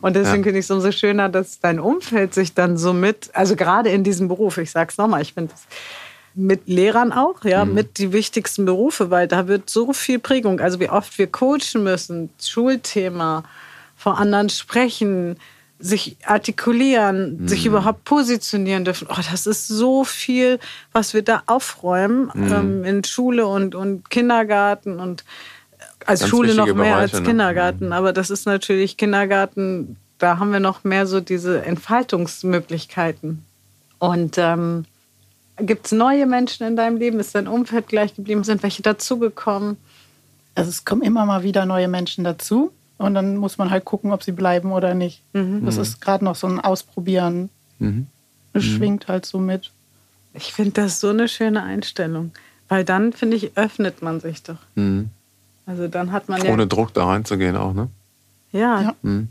Und 0.00 0.16
deswegen 0.16 0.38
ja. 0.38 0.44
finde 0.44 0.58
ich 0.60 0.64
es 0.64 0.70
umso 0.70 0.90
schöner, 0.90 1.28
dass 1.28 1.60
dein 1.60 1.78
Umfeld 1.78 2.32
sich 2.32 2.54
dann 2.54 2.76
so 2.76 2.92
mit, 2.92 3.30
also 3.34 3.54
gerade 3.56 3.90
in 3.90 4.02
diesem 4.02 4.28
Beruf, 4.28 4.56
ich 4.58 4.70
sage 4.70 4.90
es 4.90 4.98
nochmal, 4.98 5.20
ich 5.20 5.34
finde 5.34 5.52
es 5.54 5.66
mit 6.34 6.66
Lehrern 6.66 7.12
auch, 7.12 7.44
ja, 7.44 7.64
mhm. 7.64 7.74
mit 7.74 7.98
die 7.98 8.12
wichtigsten 8.12 8.64
Berufe, 8.64 9.10
weil 9.10 9.28
da 9.28 9.46
wird 9.46 9.68
so 9.68 9.92
viel 9.92 10.18
Prägung, 10.18 10.60
also 10.60 10.80
wie 10.80 10.88
oft 10.88 11.16
wir 11.18 11.26
coachen 11.26 11.82
müssen, 11.82 12.30
Schulthema, 12.42 13.44
vor 13.96 14.18
anderen 14.18 14.48
sprechen, 14.48 15.36
sich 15.84 16.16
artikulieren, 16.24 17.42
mhm. 17.42 17.48
sich 17.48 17.66
überhaupt 17.66 18.04
positionieren 18.04 18.86
dürfen. 18.86 19.06
Oh, 19.10 19.20
das 19.30 19.46
ist 19.46 19.68
so 19.68 20.02
viel, 20.02 20.58
was 20.92 21.12
wir 21.12 21.20
da 21.20 21.42
aufräumen 21.44 22.30
mhm. 22.32 22.52
ähm, 22.52 22.84
in 22.84 23.04
Schule 23.04 23.46
und, 23.46 23.74
und 23.74 24.08
Kindergarten 24.08 24.98
und 24.98 25.24
äh, 25.72 25.82
als 26.06 26.20
Ganz 26.20 26.30
Schule 26.30 26.54
noch 26.54 26.64
mehr 26.64 26.74
Bereiche, 26.74 26.96
als 26.96 27.12
ne? 27.12 27.22
Kindergarten. 27.22 27.88
Ne? 27.90 27.96
Aber 27.96 28.14
das 28.14 28.30
ist 28.30 28.46
natürlich 28.46 28.96
Kindergarten, 28.96 29.96
da 30.16 30.38
haben 30.38 30.52
wir 30.52 30.60
noch 30.60 30.84
mehr 30.84 31.06
so 31.06 31.20
diese 31.20 31.62
Entfaltungsmöglichkeiten. 31.62 33.44
Und 33.98 34.36
ähm, 34.38 34.86
gibt 35.58 35.84
es 35.84 35.92
neue 35.92 36.24
Menschen 36.24 36.66
in 36.66 36.76
deinem 36.76 36.96
Leben? 36.96 37.20
Ist 37.20 37.34
dein 37.34 37.46
Umfeld 37.46 37.88
gleich 37.88 38.14
geblieben? 38.14 38.42
Sind 38.42 38.62
welche 38.62 38.80
dazugekommen? 38.80 39.76
Also 40.54 40.70
es 40.70 40.86
kommen 40.86 41.02
immer 41.02 41.26
mal 41.26 41.42
wieder 41.42 41.66
neue 41.66 41.88
Menschen 41.88 42.24
dazu. 42.24 42.72
Und 42.98 43.14
dann 43.14 43.36
muss 43.36 43.58
man 43.58 43.70
halt 43.70 43.84
gucken, 43.84 44.12
ob 44.12 44.22
sie 44.22 44.32
bleiben 44.32 44.72
oder 44.72 44.94
nicht. 44.94 45.22
Mhm. 45.32 45.64
Das 45.64 45.76
ist 45.76 46.00
gerade 46.00 46.24
noch 46.24 46.36
so 46.36 46.46
ein 46.46 46.60
Ausprobieren. 46.60 47.50
Mhm. 47.78 48.06
Es 48.52 48.64
schwingt 48.64 49.08
halt 49.08 49.26
so 49.26 49.38
mit. 49.38 49.72
Ich 50.32 50.52
finde 50.52 50.72
das 50.72 51.00
so 51.00 51.08
eine 51.08 51.28
schöne 51.28 51.62
Einstellung. 51.62 52.32
Weil 52.68 52.84
dann, 52.84 53.12
finde 53.12 53.36
ich, 53.36 53.56
öffnet 53.56 54.00
man 54.02 54.20
sich 54.20 54.42
doch. 54.42 54.58
Mhm. 54.74 55.10
Also 55.66 55.88
dann 55.88 56.12
hat 56.12 56.28
man 56.28 56.40
Ohne 56.42 56.62
ja, 56.62 56.66
Druck 56.66 56.94
da 56.94 57.06
reinzugehen 57.06 57.56
auch, 57.56 57.72
ne? 57.72 57.88
Ja. 58.52 58.80
ja. 58.80 58.94
Mhm. 59.02 59.28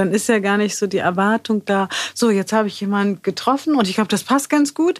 Dann 0.00 0.12
ist 0.12 0.30
ja 0.30 0.38
gar 0.38 0.56
nicht 0.56 0.76
so 0.76 0.86
die 0.86 0.96
Erwartung 0.96 1.62
da, 1.66 1.90
so, 2.14 2.30
jetzt 2.30 2.54
habe 2.54 2.68
ich 2.68 2.80
jemanden 2.80 3.20
getroffen 3.22 3.74
und 3.74 3.86
ich 3.86 3.96
glaube, 3.96 4.08
das 4.08 4.24
passt 4.24 4.48
ganz 4.48 4.72
gut. 4.72 4.98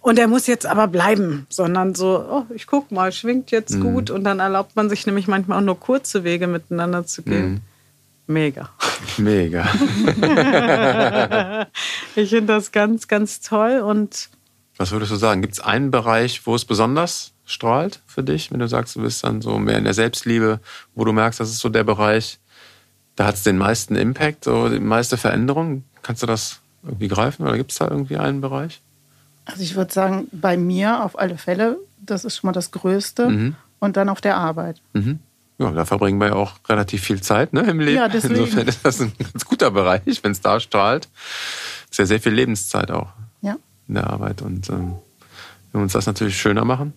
Und 0.00 0.18
er 0.18 0.28
muss 0.28 0.46
jetzt 0.46 0.66
aber 0.66 0.88
bleiben, 0.88 1.46
sondern 1.48 1.94
so, 1.94 2.22
oh, 2.28 2.44
ich 2.54 2.66
guck 2.66 2.92
mal, 2.92 3.12
schwingt 3.12 3.50
jetzt 3.50 3.76
mhm. 3.76 3.80
gut. 3.80 4.10
Und 4.10 4.24
dann 4.24 4.40
erlaubt 4.40 4.76
man 4.76 4.90
sich 4.90 5.06
nämlich 5.06 5.26
manchmal 5.26 5.56
auch 5.56 5.64
nur 5.64 5.80
kurze 5.80 6.22
Wege 6.22 6.48
miteinander 6.48 7.06
zu 7.06 7.22
gehen. 7.22 7.52
Mhm. 7.52 7.60
Mega. 8.26 8.68
Mega. 9.16 9.64
ich 12.14 12.28
finde 12.28 12.52
das 12.52 12.72
ganz, 12.72 13.08
ganz 13.08 13.40
toll. 13.40 13.80
Und 13.80 14.28
was 14.76 14.90
würdest 14.90 15.12
du 15.12 15.16
sagen? 15.16 15.40
Gibt 15.40 15.54
es 15.54 15.60
einen 15.60 15.90
Bereich, 15.90 16.46
wo 16.46 16.54
es 16.54 16.66
besonders 16.66 17.32
strahlt 17.46 18.02
für 18.06 18.22
dich, 18.22 18.50
wenn 18.50 18.60
du 18.60 18.68
sagst, 18.68 18.96
du 18.96 19.00
bist 19.00 19.24
dann 19.24 19.40
so 19.40 19.58
mehr 19.58 19.78
in 19.78 19.84
der 19.84 19.94
Selbstliebe, 19.94 20.60
wo 20.94 21.06
du 21.06 21.12
merkst, 21.12 21.40
das 21.40 21.48
ist 21.48 21.60
so 21.60 21.70
der 21.70 21.84
Bereich, 21.84 22.38
da 23.16 23.26
hat 23.26 23.34
es 23.34 23.42
den 23.42 23.58
meisten 23.58 23.94
Impact, 23.96 24.44
so 24.44 24.68
die 24.68 24.80
meiste 24.80 25.16
Veränderung? 25.16 25.84
Kannst 26.02 26.22
du 26.22 26.26
das 26.26 26.60
irgendwie 26.82 27.08
greifen 27.08 27.46
oder 27.46 27.56
gibt 27.56 27.72
es 27.72 27.78
da 27.78 27.88
irgendwie 27.88 28.16
einen 28.16 28.40
Bereich? 28.40 28.80
Also 29.44 29.62
ich 29.62 29.74
würde 29.74 29.92
sagen, 29.92 30.28
bei 30.32 30.56
mir 30.56 31.04
auf 31.04 31.18
alle 31.18 31.36
Fälle, 31.36 31.78
das 32.00 32.24
ist 32.24 32.36
schon 32.36 32.48
mal 32.48 32.52
das 32.52 32.70
Größte. 32.70 33.28
Mhm. 33.28 33.56
Und 33.80 33.96
dann 33.96 34.08
auf 34.08 34.20
der 34.20 34.36
Arbeit. 34.36 34.80
Mhm. 34.92 35.18
Ja, 35.58 35.70
da 35.72 35.84
verbringen 35.84 36.20
wir 36.20 36.28
ja 36.28 36.34
auch 36.34 36.54
relativ 36.68 37.02
viel 37.02 37.20
Zeit 37.20 37.52
ne, 37.52 37.62
im 37.62 37.80
Leben. 37.80 37.96
Ja, 37.96 38.08
deswegen. 38.08 38.34
Insofern 38.36 38.68
ist 38.68 38.84
das 38.84 39.00
ein 39.00 39.12
ganz 39.18 39.44
guter 39.44 39.70
Bereich, 39.70 40.22
wenn 40.22 40.32
es 40.32 40.40
da 40.40 40.60
strahlt. 40.60 41.08
Ist 41.90 41.98
ja 41.98 42.06
sehr 42.06 42.20
viel 42.20 42.32
Lebenszeit 42.32 42.90
auch 42.90 43.08
ja. 43.40 43.56
in 43.88 43.94
der 43.94 44.08
Arbeit. 44.08 44.42
Und 44.42 44.68
ähm, 44.70 44.94
wenn 45.72 45.80
wir 45.80 45.82
uns 45.82 45.92
das 45.92 46.06
natürlich 46.06 46.36
schöner 46.40 46.64
machen 46.64 46.92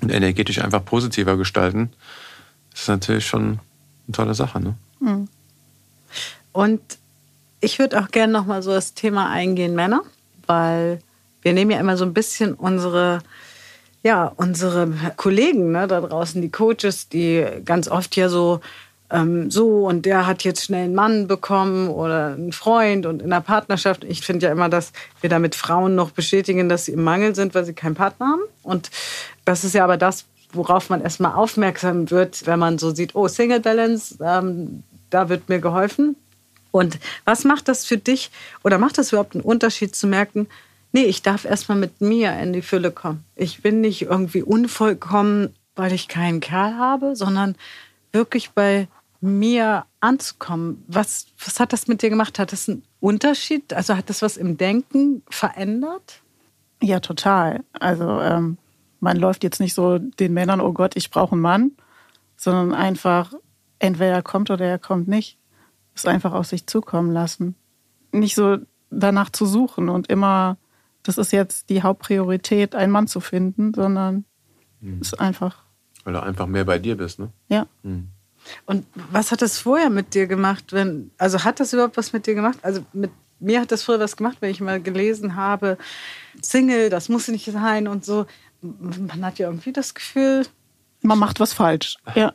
und 0.00 0.12
energetisch 0.12 0.60
einfach 0.60 0.84
positiver 0.84 1.36
gestalten, 1.36 1.90
ist 2.72 2.82
das 2.82 2.88
natürlich 2.88 3.26
schon 3.26 3.60
eine 4.06 4.12
tolle 4.12 4.34
Sache. 4.34 4.60
Ne? 4.60 4.74
Mhm. 5.00 5.28
Und 6.52 6.80
ich 7.60 7.78
würde 7.78 8.00
auch 8.00 8.08
gerne 8.10 8.32
nochmal 8.32 8.62
so 8.62 8.70
das 8.70 8.94
Thema 8.94 9.30
eingehen, 9.30 9.74
Männer, 9.74 10.02
weil 10.46 11.00
wir 11.42 11.52
nehmen 11.52 11.70
ja 11.70 11.80
immer 11.80 11.96
so 11.96 12.04
ein 12.04 12.14
bisschen 12.14 12.54
unsere, 12.54 13.20
ja, 14.02 14.32
unsere 14.36 14.92
Kollegen 15.16 15.72
ne, 15.72 15.86
da 15.86 16.00
draußen, 16.00 16.40
die 16.40 16.50
Coaches, 16.50 17.08
die 17.08 17.44
ganz 17.64 17.88
oft 17.88 18.16
ja 18.16 18.28
so, 18.28 18.60
ähm, 19.10 19.50
so 19.50 19.86
und 19.86 20.04
der 20.04 20.26
hat 20.26 20.44
jetzt 20.44 20.64
schnell 20.64 20.84
einen 20.84 20.94
Mann 20.94 21.26
bekommen 21.26 21.88
oder 21.88 22.34
einen 22.34 22.52
Freund 22.52 23.06
und 23.06 23.22
in 23.22 23.30
der 23.30 23.40
Partnerschaft. 23.40 24.04
Ich 24.04 24.20
finde 24.20 24.46
ja 24.46 24.52
immer, 24.52 24.68
dass 24.68 24.92
wir 25.20 25.30
damit 25.30 25.54
Frauen 25.54 25.94
noch 25.94 26.10
bestätigen, 26.10 26.68
dass 26.68 26.84
sie 26.84 26.92
im 26.92 27.02
Mangel 27.02 27.34
sind, 27.34 27.54
weil 27.54 27.64
sie 27.64 27.74
keinen 27.74 27.94
Partner 27.94 28.26
haben. 28.26 28.42
Und 28.62 28.90
das 29.44 29.64
ist 29.64 29.74
ja 29.74 29.84
aber 29.84 29.96
das, 29.96 30.26
worauf 30.52 30.90
man 30.90 31.00
erstmal 31.00 31.32
aufmerksam 31.34 32.10
wird, 32.10 32.46
wenn 32.46 32.58
man 32.58 32.78
so 32.78 32.94
sieht, 32.94 33.14
oh, 33.14 33.28
Single 33.28 33.60
Balance, 33.60 34.16
ähm, 34.22 34.82
da 35.10 35.28
wird 35.28 35.48
mir 35.48 35.58
geholfen. 35.58 36.16
Und 36.78 36.98
was 37.24 37.44
macht 37.44 37.68
das 37.68 37.84
für 37.84 37.98
dich 37.98 38.30
oder 38.64 38.78
macht 38.78 38.98
das 38.98 39.12
überhaupt 39.12 39.34
einen 39.34 39.44
Unterschied 39.44 39.94
zu 39.94 40.06
merken, 40.06 40.48
Nee, 40.92 41.04
ich 41.04 41.22
darf 41.22 41.44
erstmal 41.44 41.78
mit 41.78 42.00
mir 42.00 42.32
in 42.38 42.52
die 42.52 42.62
Fülle 42.62 42.90
kommen. 42.90 43.24
Ich 43.36 43.62
bin 43.62 43.80
nicht 43.80 44.02
irgendwie 44.02 44.42
unvollkommen, 44.42 45.54
weil 45.76 45.92
ich 45.92 46.08
keinen 46.08 46.40
Kerl 46.40 46.76
habe, 46.76 47.14
sondern 47.14 47.56
wirklich 48.12 48.50
bei 48.50 48.88
mir 49.20 49.84
anzukommen. 50.00 50.84
Was, 50.88 51.26
was 51.44 51.60
hat 51.60 51.72
das 51.72 51.88
mit 51.88 52.02
dir 52.02 52.08
gemacht? 52.08 52.38
Hat 52.38 52.52
das 52.52 52.68
einen 52.68 52.82
Unterschied? 53.00 53.72
Also 53.74 53.96
hat 53.96 54.08
das 54.08 54.22
was 54.22 54.36
im 54.36 54.56
Denken 54.56 55.22
verändert? 55.28 56.22
Ja, 56.82 57.00
total. 57.00 57.64
Also 57.72 58.20
ähm, 58.20 58.56
man 59.00 59.16
läuft 59.16 59.44
jetzt 59.44 59.60
nicht 59.60 59.74
so 59.74 59.98
den 59.98 60.32
Männern, 60.32 60.60
oh 60.60 60.72
Gott, 60.72 60.96
ich 60.96 61.10
brauche 61.10 61.32
einen 61.32 61.42
Mann, 61.42 61.72
sondern 62.36 62.72
einfach, 62.72 63.32
entweder 63.78 64.12
er 64.12 64.22
kommt 64.22 64.50
oder 64.50 64.64
er 64.64 64.78
kommt 64.78 65.08
nicht. 65.08 65.36
Es 65.98 66.06
einfach 66.06 66.32
auf 66.32 66.46
sich 66.46 66.66
zukommen 66.66 67.12
lassen. 67.12 67.54
Nicht 68.12 68.34
so 68.34 68.58
danach 68.90 69.30
zu 69.30 69.46
suchen 69.46 69.88
und 69.88 70.08
immer 70.08 70.56
das 71.08 71.16
ist 71.16 71.32
jetzt 71.32 71.70
die 71.70 71.82
Hauptpriorität, 71.82 72.74
einen 72.74 72.92
Mann 72.92 73.06
zu 73.06 73.20
finden, 73.20 73.72
sondern 73.72 74.24
mhm. 74.80 75.00
ist 75.00 75.18
einfach. 75.18 75.62
Weil 76.04 76.12
du 76.12 76.22
einfach 76.22 76.46
mehr 76.46 76.64
bei 76.64 76.78
dir 76.78 76.96
bist, 76.96 77.18
ne? 77.18 77.30
Ja. 77.48 77.66
Mhm. 77.82 78.08
Und 78.66 78.86
was 79.10 79.32
hat 79.32 79.40
das 79.40 79.58
vorher 79.58 79.88
mit 79.88 80.14
dir 80.14 80.26
gemacht? 80.26 80.72
Wenn, 80.72 81.10
also 81.18 81.44
hat 81.44 81.60
das 81.60 81.72
überhaupt 81.72 81.96
was 81.96 82.12
mit 82.12 82.26
dir 82.26 82.34
gemacht? 82.34 82.58
Also 82.62 82.84
mit 82.92 83.10
mir 83.40 83.60
hat 83.60 83.72
das 83.72 83.82
früher 83.84 84.00
was 84.00 84.16
gemacht, 84.16 84.38
wenn 84.40 84.50
ich 84.50 84.60
mal 84.60 84.82
gelesen 84.82 85.34
habe, 85.34 85.78
Single, 86.42 86.90
das 86.90 87.08
muss 87.08 87.28
nicht 87.28 87.50
sein 87.50 87.88
und 87.88 88.04
so. 88.04 88.26
Man 88.60 89.24
hat 89.24 89.38
ja 89.38 89.48
irgendwie 89.48 89.72
das 89.72 89.94
Gefühl, 89.94 90.46
man 91.02 91.18
macht 91.18 91.40
was 91.40 91.52
falsch. 91.52 91.96
Ja. 92.14 92.34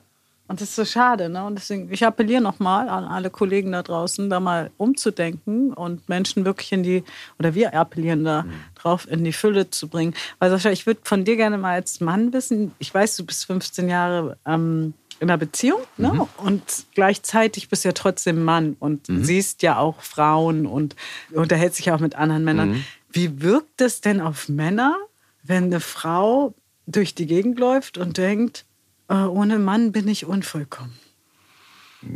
Und 0.54 0.62
das 0.62 0.70
ist 0.70 0.76
so 0.76 0.86
schade. 0.86 1.30
Ne? 1.30 1.44
Und 1.44 1.56
deswegen, 1.56 1.92
ich 1.92 2.06
appelliere 2.06 2.40
nochmal 2.40 2.88
an 2.88 3.06
alle 3.06 3.32
Kollegen 3.32 3.72
da 3.72 3.82
draußen, 3.82 4.30
da 4.30 4.40
mal 4.40 4.70
umzudenken 4.78 5.74
und 5.74 6.08
Menschen 6.08 6.46
wirklich 6.46 6.72
in 6.72 6.84
die, 6.84 7.04
oder 7.40 7.56
wir 7.56 7.74
appellieren 7.74 8.24
da 8.24 8.44
mhm. 8.44 8.52
drauf, 8.76 9.10
in 9.10 9.24
die 9.24 9.34
Fülle 9.34 9.72
zu 9.72 9.88
bringen. 9.88 10.14
Weil 10.38 10.52
Sascha, 10.52 10.70
ich 10.70 10.86
würde 10.86 11.00
von 11.06 11.26
dir 11.26 11.38
gerne 11.38 11.58
mal 11.58 11.74
als 11.74 12.02
Mann 12.02 12.34
wissen, 12.34 12.72
ich 12.78 12.94
weiß, 12.94 13.16
du 13.16 13.26
bist 13.26 13.48
15 13.48 13.90
Jahre 13.90 14.38
ähm, 14.46 14.94
in 15.20 15.32
einer 15.32 15.40
Beziehung 15.40 15.80
ne? 15.98 16.14
Mhm. 16.14 16.28
und 16.38 16.62
gleichzeitig 16.94 17.68
bist 17.70 17.84
du 17.84 17.90
ja 17.90 17.94
trotzdem 17.94 18.44
Mann 18.44 18.76
und 18.78 19.10
mhm. 19.10 19.24
siehst 19.24 19.64
ja 19.64 19.80
auch 19.80 20.02
Frauen 20.02 20.68
und 20.68 20.96
unterhältst 21.32 21.80
dich 21.80 21.92
auch 21.92 22.00
mit 22.00 22.14
anderen 22.14 22.44
Männern. 22.44 22.74
Mhm. 22.74 22.84
Wie 23.12 23.42
wirkt 23.42 23.82
es 23.82 24.02
denn 24.02 24.22
auf 24.22 24.50
Männer, 24.50 24.98
wenn 25.42 25.64
eine 25.64 25.80
Frau 25.80 26.54
durch 26.86 27.16
die 27.16 27.26
Gegend 27.26 27.58
läuft 27.58 27.98
und 27.98 28.20
denkt, 28.20 28.68
ohne 29.14 29.60
Mann 29.60 29.92
bin 29.92 30.08
ich 30.08 30.26
unvollkommen. 30.26 30.94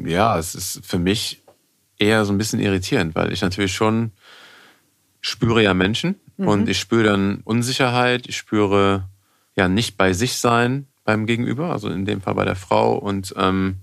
Ja, 0.06 0.38
es 0.38 0.56
ist 0.56 0.86
für 0.86 1.00
mich 1.00 1.42
eher 1.98 2.26
so 2.26 2.34
ein 2.34 2.38
bisschen 2.38 2.60
irritierend, 2.60 3.16
weil 3.16 3.32
ich 3.32 3.42
natürlich 3.42 3.74
schon 3.74 4.12
spüre 5.22 5.64
ja 5.64 5.74
Menschen 5.74 6.16
mhm. 6.38 6.48
und 6.48 6.70
ich 6.70 6.80
spüre 6.80 7.04
dann 7.04 7.42
Unsicherheit, 7.44 8.28
ich 8.28 8.38
spüre 8.38 9.08
ja 9.56 9.68
nicht 9.68 9.98
bei 9.98 10.14
sich 10.14 10.38
sein 10.38 10.88
beim 11.04 11.26
Gegenüber, 11.26 11.72
also 11.72 11.90
in 11.90 12.06
dem 12.06 12.22
Fall 12.22 12.36
bei 12.36 12.46
der 12.46 12.56
Frau 12.56 12.98
und 12.98 13.34
ähm, 13.38 13.78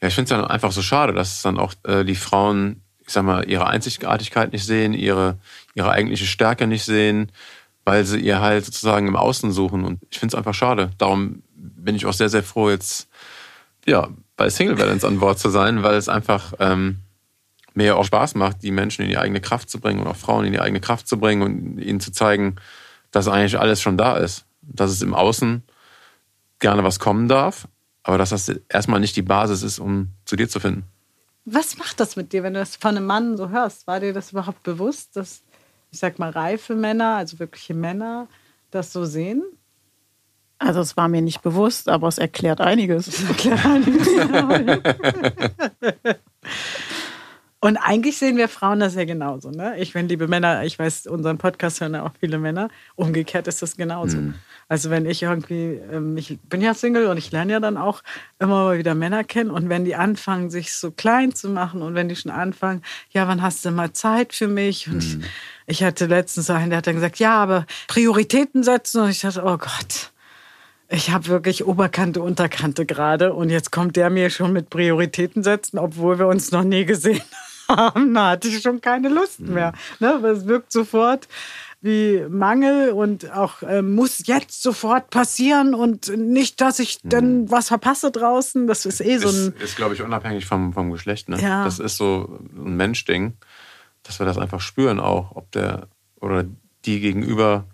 ja, 0.00 0.08
ich 0.08 0.14
finde 0.14 0.34
es 0.34 0.40
dann 0.40 0.50
einfach 0.50 0.72
so 0.72 0.82
schade, 0.82 1.12
dass 1.12 1.42
dann 1.42 1.58
auch 1.58 1.74
äh, 1.84 2.04
die 2.04 2.16
Frauen, 2.16 2.82
ich 3.06 3.12
sag 3.12 3.24
mal, 3.24 3.48
ihre 3.48 3.68
Einzigartigkeit 3.68 4.52
nicht 4.52 4.64
sehen, 4.64 4.94
ihre, 4.94 5.38
ihre 5.74 5.92
eigentliche 5.92 6.26
Stärke 6.26 6.66
nicht 6.66 6.84
sehen, 6.84 7.30
weil 7.84 8.04
sie 8.04 8.18
ihr 8.18 8.40
halt 8.40 8.64
sozusagen 8.64 9.06
im 9.06 9.16
Außen 9.16 9.52
suchen 9.52 9.84
und 9.84 10.00
ich 10.10 10.18
finde 10.18 10.34
es 10.34 10.38
einfach 10.38 10.54
schade. 10.54 10.90
Darum 10.98 11.42
bin 11.84 11.96
ich 11.96 12.06
auch 12.06 12.12
sehr, 12.12 12.28
sehr 12.28 12.42
froh, 12.42 12.70
jetzt 12.70 13.08
ja, 13.86 14.08
bei 14.36 14.48
Single 14.50 14.76
Balance 14.76 15.06
an 15.06 15.18
Bord 15.18 15.38
zu 15.38 15.50
sein, 15.50 15.82
weil 15.82 15.96
es 15.96 16.08
einfach 16.08 16.54
ähm, 16.58 16.98
mir 17.74 17.96
auch 17.96 18.04
Spaß 18.04 18.34
macht, 18.34 18.62
die 18.62 18.70
Menschen 18.70 19.02
in 19.02 19.08
die 19.08 19.18
eigene 19.18 19.40
Kraft 19.40 19.70
zu 19.70 19.80
bringen 19.80 20.00
und 20.00 20.06
auch 20.06 20.16
Frauen 20.16 20.44
in 20.44 20.52
die 20.52 20.60
eigene 20.60 20.80
Kraft 20.80 21.08
zu 21.08 21.18
bringen 21.18 21.42
und 21.42 21.78
ihnen 21.78 22.00
zu 22.00 22.12
zeigen, 22.12 22.56
dass 23.10 23.28
eigentlich 23.28 23.58
alles 23.58 23.80
schon 23.80 23.96
da 23.96 24.16
ist. 24.16 24.44
Dass 24.62 24.90
es 24.90 25.02
im 25.02 25.14
Außen 25.14 25.62
gerne 26.60 26.84
was 26.84 27.00
kommen 27.00 27.28
darf, 27.28 27.66
aber 28.04 28.18
dass 28.18 28.30
das 28.30 28.48
erstmal 28.68 29.00
nicht 29.00 29.16
die 29.16 29.22
Basis 29.22 29.62
ist, 29.62 29.78
um 29.78 30.08
zu 30.24 30.36
dir 30.36 30.48
zu 30.48 30.60
finden. 30.60 30.84
Was 31.44 31.76
macht 31.76 31.98
das 31.98 32.14
mit 32.14 32.32
dir, 32.32 32.44
wenn 32.44 32.54
du 32.54 32.60
das 32.60 32.76
von 32.76 32.96
einem 32.96 33.06
Mann 33.06 33.36
so 33.36 33.48
hörst? 33.48 33.88
War 33.88 33.98
dir 33.98 34.12
das 34.12 34.30
überhaupt 34.30 34.62
bewusst, 34.62 35.16
dass, 35.16 35.42
ich 35.90 35.98
sag 35.98 36.20
mal, 36.20 36.30
reife 36.30 36.76
Männer, 36.76 37.16
also 37.16 37.40
wirkliche 37.40 37.74
Männer, 37.74 38.28
das 38.70 38.92
so 38.92 39.04
sehen? 39.04 39.42
Also 40.64 40.80
es 40.80 40.96
war 40.96 41.08
mir 41.08 41.22
nicht 41.22 41.42
bewusst, 41.42 41.88
aber 41.88 42.08
es 42.08 42.18
erklärt 42.18 42.60
einiges. 42.60 43.08
Es 43.08 43.28
erklärt 43.28 43.64
einiges. 43.64 44.08
Und 47.64 47.76
eigentlich 47.76 48.18
sehen 48.18 48.36
wir 48.36 48.48
Frauen 48.48 48.80
das 48.80 48.96
ja 48.96 49.04
genauso. 49.04 49.50
Ne? 49.50 49.78
Ich, 49.78 49.94
wenn 49.94 50.08
liebe 50.08 50.26
Männer, 50.26 50.64
ich 50.64 50.80
weiß, 50.80 51.06
unseren 51.06 51.38
Podcast 51.38 51.80
hören 51.80 51.94
ja 51.94 52.02
auch 52.02 52.10
viele 52.18 52.38
Männer. 52.38 52.68
Umgekehrt 52.96 53.46
ist 53.46 53.62
das 53.62 53.76
genauso. 53.76 54.16
Mhm. 54.16 54.34
Also 54.68 54.90
wenn 54.90 55.06
ich 55.06 55.22
irgendwie, 55.22 55.80
ähm, 55.92 56.16
ich 56.16 56.40
bin 56.40 56.60
ja 56.60 56.74
Single 56.74 57.06
und 57.06 57.18
ich 57.18 57.30
lerne 57.30 57.52
ja 57.52 57.60
dann 57.60 57.76
auch 57.76 58.02
immer 58.40 58.64
mal 58.64 58.78
wieder 58.78 58.96
Männer 58.96 59.22
kennen. 59.22 59.50
Und 59.50 59.68
wenn 59.68 59.84
die 59.84 59.94
anfangen, 59.94 60.50
sich 60.50 60.72
so 60.72 60.90
klein 60.90 61.36
zu 61.36 61.50
machen 61.50 61.82
und 61.82 61.94
wenn 61.94 62.08
die 62.08 62.16
schon 62.16 62.32
anfangen, 62.32 62.82
ja, 63.10 63.28
wann 63.28 63.42
hast 63.42 63.64
du 63.64 63.70
mal 63.70 63.92
Zeit 63.92 64.32
für 64.32 64.48
mich? 64.48 64.88
Und 64.88 65.18
mhm. 65.18 65.24
ich, 65.66 65.78
ich 65.78 65.84
hatte 65.84 66.06
letztens 66.06 66.50
einen, 66.50 66.70
der 66.70 66.78
hat 66.78 66.88
dann 66.88 66.96
gesagt, 66.96 67.20
ja, 67.20 67.36
aber 67.36 67.66
Prioritäten 67.86 68.64
setzen. 68.64 69.02
Und 69.02 69.10
ich 69.10 69.20
dachte, 69.20 69.44
oh 69.44 69.56
Gott 69.56 70.11
ich 70.92 71.10
habe 71.10 71.26
wirklich 71.28 71.64
Oberkante, 71.64 72.20
Unterkante 72.20 72.84
gerade 72.84 73.32
und 73.32 73.48
jetzt 73.48 73.72
kommt 73.72 73.96
der 73.96 74.10
mir 74.10 74.28
schon 74.30 74.52
mit 74.52 74.68
Prioritäten 74.68 75.42
setzen, 75.42 75.78
obwohl 75.78 76.18
wir 76.18 76.26
uns 76.26 76.52
noch 76.52 76.64
nie 76.64 76.84
gesehen 76.84 77.22
haben. 77.68 78.12
Da 78.12 78.30
hatte 78.30 78.48
ich 78.48 78.60
schon 78.60 78.80
keine 78.80 79.08
Lust 79.08 79.40
mhm. 79.40 79.54
mehr. 79.54 79.72
Ne? 80.00 80.14
Aber 80.14 80.30
es 80.30 80.46
wirkt 80.46 80.70
sofort 80.70 81.28
wie 81.80 82.24
Mangel 82.28 82.90
und 82.90 83.32
auch 83.32 83.62
äh, 83.62 83.82
muss 83.82 84.26
jetzt 84.26 84.62
sofort 84.62 85.10
passieren 85.10 85.74
und 85.74 86.16
nicht, 86.16 86.60
dass 86.60 86.78
ich 86.78 87.00
dann 87.02 87.42
mhm. 87.42 87.50
was 87.50 87.68
verpasse 87.68 88.10
draußen. 88.10 88.66
Das 88.66 88.84
ist 88.86 89.00
eh 89.00 89.16
so 89.16 89.28
ein. 89.28 89.54
Ist, 89.54 89.62
ist 89.62 89.76
glaube 89.76 89.94
ich, 89.94 90.02
unabhängig 90.02 90.46
vom, 90.46 90.74
vom 90.74 90.90
Geschlecht. 90.92 91.28
Ne? 91.28 91.40
Ja. 91.40 91.64
Das 91.64 91.78
ist 91.78 91.96
so 91.96 92.38
ein 92.54 92.76
Menschding, 92.76 93.32
dass 94.02 94.20
wir 94.20 94.26
das 94.26 94.38
einfach 94.38 94.60
spüren 94.60 95.00
auch, 95.00 95.34
ob 95.34 95.50
der 95.52 95.88
oder 96.20 96.44
die 96.84 97.00
gegenüber 97.00 97.64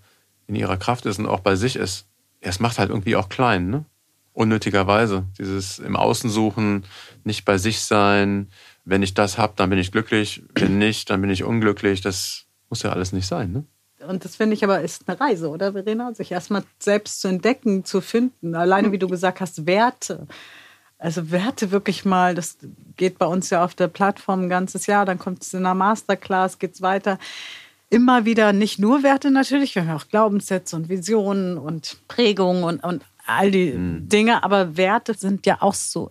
in 0.46 0.54
ihrer 0.54 0.78
Kraft 0.78 1.04
ist 1.04 1.18
und 1.18 1.26
auch 1.26 1.40
bei 1.40 1.56
sich 1.56 1.76
ist 1.76 2.07
ja, 2.42 2.48
es 2.48 2.60
macht 2.60 2.78
halt 2.78 2.90
irgendwie 2.90 3.16
auch 3.16 3.28
klein, 3.28 3.70
ne? 3.70 3.84
Unnötigerweise. 4.32 5.24
Dieses 5.38 5.80
im 5.80 5.96
Außen 5.96 6.30
suchen, 6.30 6.84
nicht 7.24 7.44
bei 7.44 7.58
sich 7.58 7.80
sein. 7.80 8.48
Wenn 8.84 9.02
ich 9.02 9.14
das 9.14 9.36
habe, 9.36 9.54
dann 9.56 9.70
bin 9.70 9.80
ich 9.80 9.90
glücklich. 9.90 10.42
Wenn 10.54 10.78
nicht, 10.78 11.10
dann 11.10 11.20
bin 11.20 11.30
ich 11.30 11.42
unglücklich. 11.42 12.00
Das 12.02 12.44
muss 12.70 12.82
ja 12.82 12.92
alles 12.92 13.12
nicht 13.12 13.26
sein, 13.26 13.52
ne? 13.52 13.64
Und 14.06 14.24
das 14.24 14.36
finde 14.36 14.54
ich 14.54 14.62
aber 14.62 14.80
ist 14.80 15.08
eine 15.08 15.20
Reise, 15.20 15.48
oder 15.48 15.72
Verena? 15.72 16.14
Sich 16.14 16.30
erstmal 16.30 16.62
selbst 16.78 17.20
zu 17.20 17.26
entdecken, 17.26 17.84
zu 17.84 18.00
finden. 18.00 18.54
Alleine, 18.54 18.92
wie 18.92 18.98
du 18.98 19.08
gesagt 19.08 19.40
hast, 19.40 19.66
Werte. 19.66 20.28
Also 20.98 21.32
Werte 21.32 21.72
wirklich 21.72 22.04
mal, 22.04 22.36
das 22.36 22.58
geht 22.96 23.18
bei 23.18 23.26
uns 23.26 23.50
ja 23.50 23.64
auf 23.64 23.74
der 23.74 23.88
Plattform 23.88 24.42
ein 24.42 24.48
ganzes 24.48 24.86
Jahr, 24.86 25.04
dann 25.04 25.18
kommt 25.18 25.42
es 25.42 25.52
in 25.52 25.60
einer 25.60 25.74
Masterclass, 25.74 26.58
geht 26.58 26.74
es 26.74 26.82
weiter 26.82 27.18
immer 27.90 28.24
wieder 28.24 28.52
nicht 28.52 28.78
nur 28.78 29.02
Werte 29.02 29.30
natürlich, 29.30 29.74
wir 29.74 29.86
haben 29.86 29.96
auch 29.96 30.08
Glaubenssätze 30.08 30.76
und 30.76 30.88
Visionen 30.88 31.58
und 31.58 31.96
Prägungen 32.08 32.64
und, 32.64 32.84
und 32.84 33.02
all 33.26 33.50
die 33.50 33.72
mhm. 33.72 34.08
Dinge, 34.08 34.44
aber 34.44 34.76
Werte 34.76 35.14
sind 35.14 35.46
ja 35.46 35.58
auch 35.60 35.74
so 35.74 36.10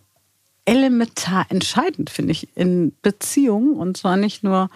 elementar 0.65 1.45
entscheidend, 1.49 2.09
finde 2.09 2.31
ich, 2.33 2.49
in 2.55 2.93
Beziehungen 3.01 3.77
und 3.77 3.97
zwar 3.97 4.17
nicht 4.17 4.43
nur 4.43 4.69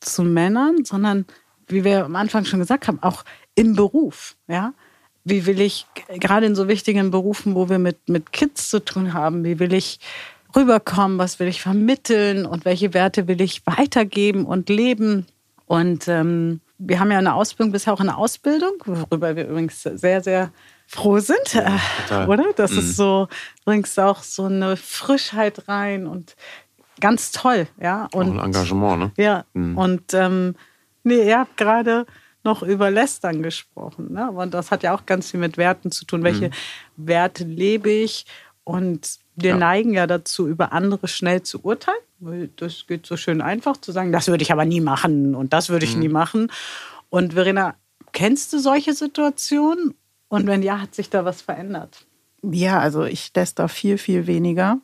zu 0.00 0.22
Männern, 0.22 0.84
sondern 0.84 1.24
wie 1.68 1.84
wir 1.84 2.04
am 2.04 2.16
Anfang 2.16 2.44
schon 2.44 2.60
gesagt 2.60 2.88
haben, 2.88 3.02
auch 3.02 3.24
im 3.54 3.74
Beruf, 3.74 4.36
ja. 4.48 4.74
Wie 5.26 5.46
will 5.46 5.62
ich, 5.62 5.86
gerade 6.20 6.44
in 6.44 6.54
so 6.54 6.68
wichtigen 6.68 7.10
Berufen, 7.10 7.54
wo 7.54 7.70
wir 7.70 7.78
mit, 7.78 8.10
mit 8.10 8.32
Kids 8.32 8.68
zu 8.68 8.84
tun 8.84 9.14
haben, 9.14 9.42
wie 9.42 9.58
will 9.58 9.72
ich 9.72 9.98
rüberkommen, 10.54 11.16
was 11.16 11.40
will 11.40 11.48
ich 11.48 11.62
vermitteln 11.62 12.44
und 12.44 12.66
welche 12.66 12.92
Werte 12.92 13.26
will 13.26 13.40
ich 13.40 13.66
weitergeben 13.66 14.44
und 14.44 14.68
leben? 14.68 15.26
Und 15.66 16.08
ähm, 16.08 16.60
wir 16.78 17.00
haben 17.00 17.10
ja 17.10 17.18
eine 17.18 17.34
Ausbildung, 17.34 17.72
bisher 17.72 17.92
auch 17.92 18.00
eine 18.00 18.16
Ausbildung, 18.16 18.72
worüber 18.84 19.36
wir 19.36 19.48
übrigens 19.48 19.82
sehr, 19.82 20.22
sehr 20.22 20.50
froh 20.86 21.18
sind, 21.18 21.54
ja, 21.54 21.78
äh, 22.10 22.26
oder? 22.26 22.52
Das 22.56 22.72
mhm. 22.72 22.78
ist 22.78 22.96
so, 22.96 23.28
bringst 23.64 23.98
auch 23.98 24.22
so 24.22 24.44
eine 24.44 24.76
Frischheit 24.76 25.68
rein 25.68 26.06
und 26.06 26.36
ganz 27.00 27.32
toll, 27.32 27.66
ja. 27.80 28.08
Und 28.12 28.28
auch 28.28 28.32
ein 28.32 28.46
Engagement, 28.46 28.98
ne? 28.98 29.12
Ja. 29.16 29.44
Mhm. 29.54 29.78
Und 29.78 30.14
ähm, 30.14 30.54
nee, 31.02 31.26
ihr 31.26 31.38
habt 31.38 31.56
gerade 31.56 32.06
noch 32.42 32.62
über 32.62 32.90
Lästern 32.90 33.42
gesprochen, 33.42 34.12
ne? 34.12 34.30
Und 34.30 34.52
das 34.52 34.70
hat 34.70 34.82
ja 34.82 34.94
auch 34.94 35.06
ganz 35.06 35.30
viel 35.30 35.40
mit 35.40 35.56
Werten 35.56 35.90
zu 35.90 36.04
tun. 36.04 36.22
Welche 36.22 36.48
mhm. 36.48 36.52
Werte 36.96 37.44
lebe 37.44 37.90
ich? 37.90 38.26
Und 38.64 39.18
wir 39.36 39.50
ja. 39.50 39.56
neigen 39.56 39.92
ja 39.92 40.06
dazu, 40.06 40.46
über 40.46 40.72
andere 40.72 41.08
schnell 41.08 41.42
zu 41.42 41.64
urteilen. 41.64 41.98
Das 42.56 42.86
geht 42.86 43.06
so 43.06 43.16
schön 43.16 43.40
einfach 43.40 43.76
zu 43.76 43.92
sagen, 43.92 44.12
das 44.12 44.28
würde 44.28 44.42
ich 44.42 44.52
aber 44.52 44.64
nie 44.64 44.80
machen 44.80 45.34
und 45.34 45.52
das 45.52 45.68
würde 45.68 45.84
ich 45.84 45.94
mhm. 45.94 46.00
nie 46.00 46.08
machen. 46.08 46.50
Und 47.10 47.34
Verena, 47.34 47.74
kennst 48.12 48.52
du 48.52 48.58
solche 48.58 48.94
Situationen? 48.94 49.94
Und 50.28 50.46
wenn 50.46 50.62
ja, 50.62 50.80
hat 50.80 50.94
sich 50.94 51.10
da 51.10 51.24
was 51.24 51.42
verändert? 51.42 52.06
Ja, 52.42 52.80
also 52.80 53.04
ich 53.04 53.30
läster 53.34 53.68
viel, 53.68 53.98
viel 53.98 54.26
weniger. 54.26 54.78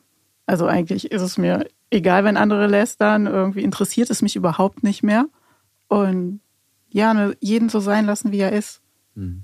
Also 0.45 0.65
eigentlich 0.65 1.11
ist 1.11 1.21
es 1.21 1.37
mir 1.37 1.67
egal, 1.89 2.23
wenn 2.23 2.37
andere 2.37 2.67
lästern, 2.67 3.27
irgendwie 3.27 3.63
interessiert 3.63 4.09
es 4.09 4.21
mich 4.21 4.35
überhaupt 4.35 4.83
nicht 4.83 5.03
mehr. 5.03 5.25
Und 5.87 6.39
ja, 6.89 7.31
jeden 7.39 7.69
so 7.69 7.79
sein 7.79 8.05
lassen, 8.05 8.31
wie 8.31 8.39
er 8.39 8.53
ist. 8.53 8.81
Mhm. 9.15 9.43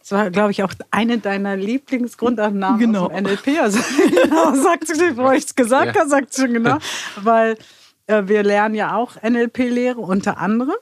Das 0.00 0.12
war, 0.12 0.30
glaube 0.30 0.50
ich, 0.50 0.62
auch 0.62 0.72
eine 0.90 1.18
deiner 1.18 1.56
Lieblingsgrundannahmen 1.56 2.78
genau. 2.78 3.06
aus 3.06 3.12
dem 3.12 3.24
NLP. 3.24 3.60
Also 3.60 3.78
genau, 4.22 4.54
sagt 4.54 4.88
sie, 4.88 5.10
bevor 5.10 5.34
ich 5.34 5.44
es 5.44 5.54
gesagt 5.54 5.94
ja. 5.94 6.00
habe, 6.00 6.10
sagt 6.10 6.32
sie 6.32 6.42
schon 6.42 6.54
genau. 6.54 6.78
Weil 7.16 7.56
äh, 8.06 8.22
wir 8.26 8.42
lernen 8.42 8.74
ja 8.74 8.96
auch 8.96 9.16
NLP-Lehre 9.22 10.00
unter 10.00 10.38
anderem. 10.38 10.74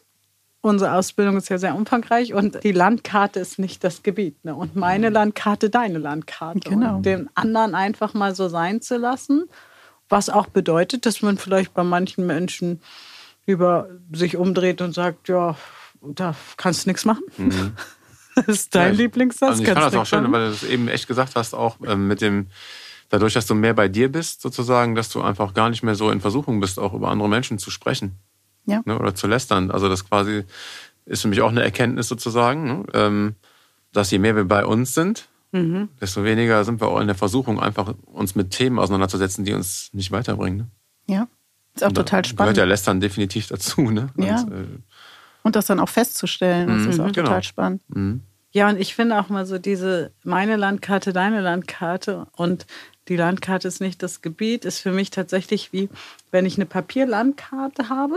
Unsere 0.63 0.95
Ausbildung 0.95 1.39
ist 1.39 1.49
ja 1.49 1.57
sehr 1.57 1.75
umfangreich 1.75 2.35
und 2.35 2.63
die 2.65 2.73
Landkarte 2.73 3.41
ist 3.41 3.59
nicht 3.59 3.83
das 3.83 4.03
Gebiet. 4.03 4.45
Ne? 4.45 4.55
Und 4.55 4.77
meine 4.77 5.09
mhm. 5.09 5.15
Landkarte, 5.15 5.71
deine 5.71 5.99
Landkarte. 5.99 6.69
Genau. 6.69 6.97
Und 6.97 7.07
den 7.07 7.31
anderen 7.35 7.75
einfach 7.75 8.13
mal 8.13 8.35
so 8.35 8.49
sein 8.49 8.83
zu 8.83 8.99
lassen. 8.99 9.45
Was 10.11 10.29
auch 10.29 10.49
bedeutet, 10.49 11.07
dass 11.07 11.23
man 11.23 11.39
vielleicht 11.39 11.73
bei 11.73 11.83
manchen 11.83 12.27
Menschen 12.27 12.83
über 13.47 13.89
sich 14.13 14.37
umdreht 14.37 14.83
und 14.83 14.93
sagt, 14.93 15.29
ja, 15.29 15.57
da 16.03 16.35
kannst 16.59 16.85
du 16.85 16.91
nichts 16.91 17.05
machen. 17.05 17.25
Mhm. 17.39 17.73
Das 18.47 18.49
ist 18.57 18.75
dein 18.75 18.95
ja, 18.95 18.99
Lieblingssatz. 19.03 19.51
Also 19.51 19.63
ich 19.63 19.69
fand 19.69 19.85
das 19.87 19.95
auch 19.95 20.07
schön, 20.07 20.31
weil 20.33 20.49
du 20.49 20.53
es 20.53 20.63
eben 20.63 20.89
echt 20.89 21.07
gesagt 21.09 21.37
hast, 21.37 21.55
auch 21.55 21.77
ähm, 21.87 22.09
mit 22.09 22.21
dem, 22.21 22.47
dadurch, 23.09 23.35
dass 23.35 23.47
du 23.47 23.55
mehr 23.55 23.75
bei 23.75 23.89
dir 23.89 24.11
bist, 24.11 24.43
sozusagen, 24.43 24.95
dass 24.95 25.09
du 25.09 25.23
einfach 25.23 25.55
gar 25.55 25.71
nicht 25.71 25.83
mehr 25.83 25.95
so 25.95 26.11
in 26.11 26.21
Versuchung 26.21 26.61
bist, 26.61 26.79
auch 26.79 26.95
über 26.95 27.09
andere 27.09 27.29
Menschen 27.29 27.59
zu 27.59 27.71
sprechen. 27.71 28.17
Ja. 28.67 28.83
Ne, 28.85 28.99
oder 28.99 29.15
zu 29.15 29.27
lästern. 29.27 29.71
Also 29.71 29.89
das 29.89 30.09
quasi 30.09 30.45
ist 31.07 31.23
für 31.23 31.29
mich 31.29 31.41
auch 31.41 31.51
eine 31.51 31.63
Erkenntnis 31.63 32.09
sozusagen, 32.09 32.65
ne, 32.65 32.85
ähm, 32.95 33.35
dass 33.93 34.11
je 34.11 34.19
mehr 34.19 34.37
wir 34.37 34.45
bei 34.45 34.65
uns 34.65 34.95
sind, 34.95 35.29
mhm. 35.53 35.89
desto 36.01 36.25
weniger 36.25 36.65
sind 36.65 36.81
wir 36.81 36.89
auch 36.89 37.01
in 37.01 37.07
der 37.07 37.17
Versuchung, 37.17 37.59
einfach 37.59 37.95
uns 38.07 38.35
mit 38.35 38.51
Themen 38.51 38.79
auseinanderzusetzen, 38.79 39.45
die 39.45 39.53
uns 39.53 39.91
nicht 39.93 40.13
weiterbringen. 40.13 40.59
Ne? 40.59 40.67
Ja, 41.07 41.29
ist 41.75 41.83
auch 41.83 41.89
Und 41.89 41.95
total 41.95 42.25
spannend. 42.25 42.55
Gehört 42.55 42.57
ja 42.59 42.65
Lästern 42.65 43.01
definitiv 43.01 43.49
dazu. 43.49 43.91
Ne? 43.91 44.11
Ja. 44.17 44.43
Und, 44.43 44.53
äh, 44.53 44.67
und 45.43 45.57
das 45.57 45.67
dann 45.67 45.81
auch 45.81 45.89
festzustellen, 45.89 46.69
das 46.69 46.83
mhm, 46.83 46.91
ist 46.91 47.01
auch 47.01 47.13
genau. 47.13 47.29
total 47.29 47.43
spannend. 47.43 47.83
Mhm. 47.89 48.23
Ja, 48.53 48.69
und 48.69 48.81
ich 48.81 48.95
finde 48.95 49.19
auch 49.19 49.29
mal 49.29 49.47
so 49.47 49.59
diese 49.59 50.11
meine 50.25 50.57
Landkarte, 50.57 51.13
deine 51.13 51.41
Landkarte 51.41 52.27
und 52.37 52.67
die 53.09 53.17
Landkarte 53.17 53.69
ist 53.69 53.81
nicht 53.81 54.03
das 54.03 54.23
Gebiet, 54.23 54.65
ist 54.65 54.81
für 54.81 54.93
mich 54.93 55.11
tatsächlich 55.11 55.73
wie, 55.73 55.89
wenn 56.31 56.47
ich 56.47 56.57
eine 56.57 56.67
Papierlandkarte 56.67 57.89
habe, 57.89 58.17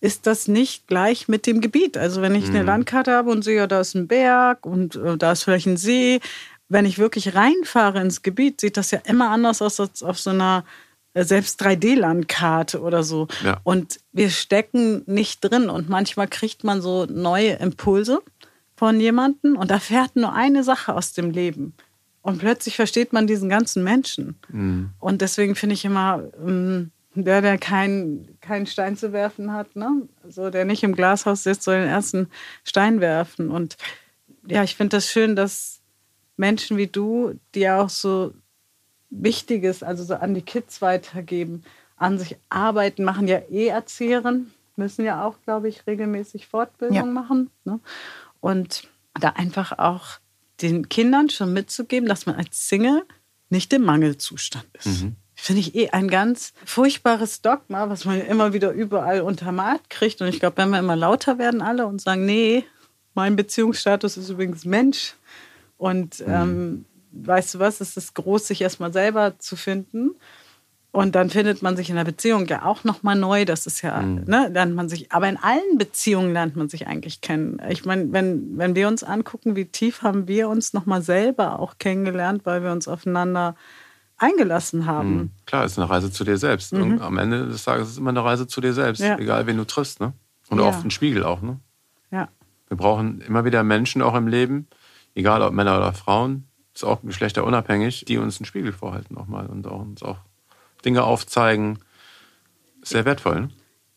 ist 0.00 0.26
das 0.26 0.48
nicht 0.48 0.86
gleich 0.86 1.28
mit 1.28 1.46
dem 1.46 1.60
Gebiet. 1.60 1.98
Also 1.98 2.22
wenn 2.22 2.34
ich 2.34 2.48
eine 2.48 2.60
mhm. 2.60 2.66
Landkarte 2.66 3.12
habe 3.12 3.30
und 3.30 3.42
sehe, 3.42 3.56
ja, 3.56 3.66
da 3.66 3.80
ist 3.80 3.94
ein 3.94 4.08
Berg 4.08 4.64
und 4.64 4.96
äh, 4.96 5.16
da 5.16 5.32
ist 5.32 5.44
vielleicht 5.44 5.66
ein 5.66 5.76
See, 5.76 6.20
wenn 6.68 6.86
ich 6.86 6.98
wirklich 6.98 7.34
reinfahre 7.34 8.00
ins 8.00 8.22
Gebiet, 8.22 8.60
sieht 8.60 8.76
das 8.76 8.90
ja 8.92 9.00
immer 9.04 9.30
anders 9.30 9.60
aus 9.60 9.80
als 9.80 10.02
auf 10.02 10.18
so 10.18 10.30
einer 10.30 10.64
äh, 11.12 11.24
selbst 11.24 11.62
3D-Landkarte 11.62 12.80
oder 12.80 13.02
so. 13.02 13.28
Ja. 13.44 13.60
Und 13.64 14.00
wir 14.12 14.30
stecken 14.30 15.02
nicht 15.06 15.40
drin 15.40 15.68
und 15.68 15.88
manchmal 15.88 16.28
kriegt 16.28 16.64
man 16.64 16.80
so 16.80 17.06
neue 17.06 17.54
Impulse 17.54 18.22
von 18.80 18.98
jemandem 18.98 19.58
und 19.58 19.70
da 19.70 19.78
fährt 19.78 20.16
nur 20.16 20.32
eine 20.32 20.64
Sache 20.64 20.94
aus 20.94 21.12
dem 21.12 21.32
Leben. 21.32 21.74
Und 22.22 22.38
plötzlich 22.38 22.76
versteht 22.76 23.12
man 23.12 23.26
diesen 23.26 23.50
ganzen 23.50 23.84
Menschen. 23.84 24.36
Mhm. 24.48 24.88
Und 24.98 25.20
deswegen 25.20 25.54
finde 25.54 25.74
ich 25.74 25.84
immer, 25.84 26.22
ähm, 26.42 26.90
der, 27.14 27.42
der 27.42 27.58
keinen 27.58 28.38
kein 28.40 28.66
Stein 28.66 28.96
zu 28.96 29.12
werfen 29.12 29.52
hat, 29.52 29.76
ne? 29.76 30.08
so 30.26 30.48
der 30.48 30.64
nicht 30.64 30.82
im 30.82 30.94
Glashaus 30.94 31.42
sitzt, 31.42 31.64
soll 31.64 31.78
den 31.78 31.90
ersten 31.90 32.30
Stein 32.64 33.02
werfen. 33.02 33.50
Und 33.50 33.76
ja, 34.46 34.62
ich 34.62 34.76
finde 34.76 34.96
das 34.96 35.10
schön, 35.10 35.36
dass 35.36 35.82
Menschen 36.38 36.78
wie 36.78 36.86
du, 36.86 37.38
die 37.54 37.60
ja 37.60 37.82
auch 37.82 37.90
so 37.90 38.32
Wichtiges, 39.10 39.82
also 39.82 40.04
so 40.04 40.14
an 40.14 40.32
die 40.32 40.40
Kids 40.40 40.80
weitergeben, 40.80 41.64
an 41.98 42.18
sich 42.18 42.38
arbeiten, 42.48 43.04
machen 43.04 43.28
ja 43.28 43.42
eh 43.50 43.66
Erzieherinnen, 43.66 44.54
müssen 44.76 45.04
ja 45.04 45.22
auch, 45.22 45.34
glaube 45.44 45.68
ich, 45.68 45.86
regelmäßig 45.86 46.46
Fortbildung 46.46 46.96
ja. 46.96 47.04
machen. 47.04 47.50
Ne? 47.66 47.78
Und 48.40 48.88
da 49.14 49.30
einfach 49.30 49.78
auch 49.78 50.18
den 50.62 50.88
Kindern 50.88 51.30
schon 51.30 51.52
mitzugeben, 51.52 52.08
dass 52.08 52.26
man 52.26 52.36
als 52.36 52.68
Single 52.68 53.04
nicht 53.48 53.72
im 53.72 53.82
Mangelzustand 53.82 54.66
ist. 54.74 55.02
Mhm. 55.02 55.16
Finde 55.34 55.60
ich 55.60 55.74
eh 55.74 55.90
ein 55.90 56.08
ganz 56.08 56.52
furchtbares 56.66 57.40
Dogma, 57.40 57.88
was 57.88 58.04
man 58.04 58.20
immer 58.20 58.52
wieder 58.52 58.72
überall 58.72 59.22
untermalt 59.22 59.88
kriegt. 59.88 60.20
Und 60.20 60.28
ich 60.28 60.38
glaube, 60.38 60.58
wenn 60.58 60.70
wir 60.70 60.78
immer 60.78 60.96
lauter 60.96 61.38
werden 61.38 61.62
alle 61.62 61.86
und 61.86 62.00
sagen, 62.00 62.26
nee, 62.26 62.64
mein 63.14 63.36
Beziehungsstatus 63.36 64.18
ist 64.18 64.28
übrigens 64.28 64.64
Mensch. 64.64 65.14
Und 65.78 66.20
mhm. 66.20 66.32
ähm, 66.32 66.84
weißt 67.12 67.54
du 67.54 67.58
was, 67.58 67.80
es 67.80 67.96
ist 67.96 68.14
groß, 68.14 68.48
sich 68.48 68.60
erstmal 68.60 68.92
selber 68.92 69.38
zu 69.38 69.56
finden. 69.56 70.10
Und 70.92 71.14
dann 71.14 71.30
findet 71.30 71.62
man 71.62 71.76
sich 71.76 71.88
in 71.88 71.96
der 71.96 72.04
Beziehung 72.04 72.46
ja 72.46 72.64
auch 72.64 72.82
nochmal 72.82 73.14
neu. 73.14 73.44
Das 73.44 73.66
ist 73.66 73.80
ja, 73.82 74.00
mhm. 74.00 74.24
ne, 74.26 74.48
lernt 74.52 74.74
man 74.74 74.88
sich, 74.88 75.12
aber 75.12 75.28
in 75.28 75.36
allen 75.36 75.78
Beziehungen 75.78 76.32
lernt 76.32 76.56
man 76.56 76.68
sich 76.68 76.88
eigentlich 76.88 77.20
kennen. 77.20 77.60
Ich 77.68 77.84
meine, 77.84 78.12
wenn, 78.12 78.58
wenn 78.58 78.74
wir 78.74 78.88
uns 78.88 79.04
angucken, 79.04 79.54
wie 79.54 79.66
tief 79.66 80.02
haben 80.02 80.26
wir 80.26 80.48
uns 80.48 80.72
nochmal 80.72 81.02
selber 81.02 81.60
auch 81.60 81.78
kennengelernt, 81.78 82.44
weil 82.44 82.64
wir 82.64 82.72
uns 82.72 82.88
aufeinander 82.88 83.54
eingelassen 84.16 84.86
haben. 84.86 85.14
Mhm. 85.14 85.30
Klar, 85.46 85.64
es 85.64 85.72
ist 85.72 85.78
eine 85.78 85.88
Reise 85.88 86.10
zu 86.10 86.24
dir 86.24 86.36
selbst. 86.36 86.72
Mhm. 86.72 87.00
Am 87.00 87.18
Ende 87.18 87.46
des 87.46 87.64
Tages 87.64 87.86
ist 87.86 87.92
es 87.92 87.98
immer 87.98 88.10
eine 88.10 88.24
Reise 88.24 88.48
zu 88.48 88.60
dir 88.60 88.72
selbst, 88.72 89.00
ja. 89.00 89.16
egal 89.16 89.46
wen 89.46 89.56
du 89.56 89.64
triffst. 89.64 90.00
Ne? 90.00 90.12
Und 90.48 90.58
ja. 90.58 90.66
oft 90.66 90.84
ein 90.84 90.90
Spiegel 90.90 91.22
auch. 91.22 91.40
Ne? 91.40 91.60
Ja. 92.10 92.28
Wir 92.66 92.76
brauchen 92.76 93.20
immer 93.20 93.44
wieder 93.44 93.62
Menschen 93.62 94.02
auch 94.02 94.14
im 94.14 94.26
Leben, 94.26 94.68
egal 95.14 95.42
ob 95.42 95.52
Männer 95.52 95.76
oder 95.76 95.92
Frauen, 95.92 96.48
ist 96.74 96.84
auch 96.84 97.00
geschlechterunabhängig, 97.02 98.04
die 98.06 98.18
uns 98.18 98.38
einen 98.38 98.46
Spiegel 98.46 98.72
vorhalten 98.72 99.16
auch 99.16 99.26
mal 99.26 99.46
und 99.46 99.66
auch 99.66 99.80
uns 99.80 100.02
auch 100.02 100.18
Dinge 100.84 101.04
aufzeigen. 101.04 101.78
Sehr 102.82 103.04
wertvoll. 103.04 103.42
Ne? 103.42 103.48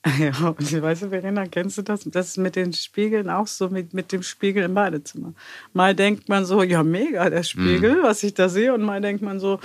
Ja, 0.20 0.50
und 0.50 0.62
ich 0.62 0.82
weiß, 0.82 1.00
Verena, 1.00 1.46
kennst 1.48 1.78
du 1.78 1.82
das? 1.82 2.02
Das 2.06 2.30
ist 2.30 2.38
mit 2.38 2.56
den 2.56 2.74
Spiegeln 2.74 3.30
auch 3.30 3.48
so, 3.48 3.70
mit, 3.70 3.94
mit 3.94 4.12
dem 4.12 4.24
Spiegel 4.24 4.64
im 4.64 4.74
Badezimmer. 4.74 5.34
Mal 5.74 5.96
denkt 5.96 6.30
man 6.30 6.46
so, 6.46 6.62
ja, 6.64 6.84
mega, 6.84 7.30
der 7.30 7.44
Spiegel, 7.44 7.98
mhm. 7.98 8.04
was 8.04 8.24
ich 8.24 8.34
da 8.34 8.50
sehe. 8.50 8.74
Und 8.74 8.82
mal 8.82 9.02
denkt 9.02 9.22
man 9.22 9.40
so, 9.40 9.60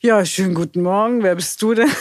ja, 0.00 0.24
schönen 0.24 0.54
guten 0.54 0.82
Morgen, 0.82 1.22
wer 1.22 1.34
bist 1.34 1.60
du 1.62 1.74
denn? 1.74 1.90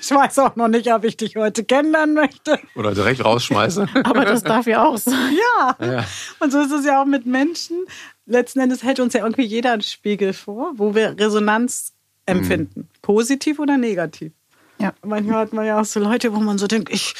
Ich 0.00 0.12
weiß 0.12 0.38
auch 0.38 0.54
noch 0.54 0.68
nicht, 0.68 0.92
ob 0.92 1.02
ich 1.02 1.16
dich 1.16 1.34
heute 1.34 1.64
kennenlernen 1.64 2.14
möchte. 2.14 2.56
Oder 2.76 2.94
direkt 2.94 3.24
rausschmeiße. 3.24 3.88
Aber 4.04 4.24
das 4.24 4.44
darf 4.44 4.68
ja 4.68 4.86
auch 4.86 4.96
sein. 4.96 5.36
Ja. 5.58 5.76
ja. 5.84 6.04
Und 6.38 6.52
so 6.52 6.60
ist 6.60 6.70
es 6.70 6.86
ja 6.86 7.02
auch 7.02 7.04
mit 7.04 7.26
Menschen. 7.26 7.78
Letzten 8.24 8.60
Endes 8.60 8.84
hält 8.84 9.00
uns 9.00 9.12
ja 9.12 9.24
irgendwie 9.24 9.42
jeder 9.42 9.72
einen 9.72 9.82
Spiegel 9.82 10.34
vor, 10.34 10.74
wo 10.76 10.94
wir 10.94 11.18
Resonanz 11.18 11.94
empfinden. 12.26 12.80
Mhm. 12.80 12.88
Positiv 13.02 13.58
oder 13.58 13.76
negativ. 13.76 14.32
Ja. 14.78 14.92
Manchmal 15.04 15.36
hat 15.36 15.52
man 15.52 15.64
ja 15.64 15.80
auch 15.80 15.84
so 15.84 16.00
Leute, 16.00 16.34
wo 16.34 16.40
man 16.40 16.58
so 16.58 16.66
denkt, 16.66 16.90
ich, 16.92 17.14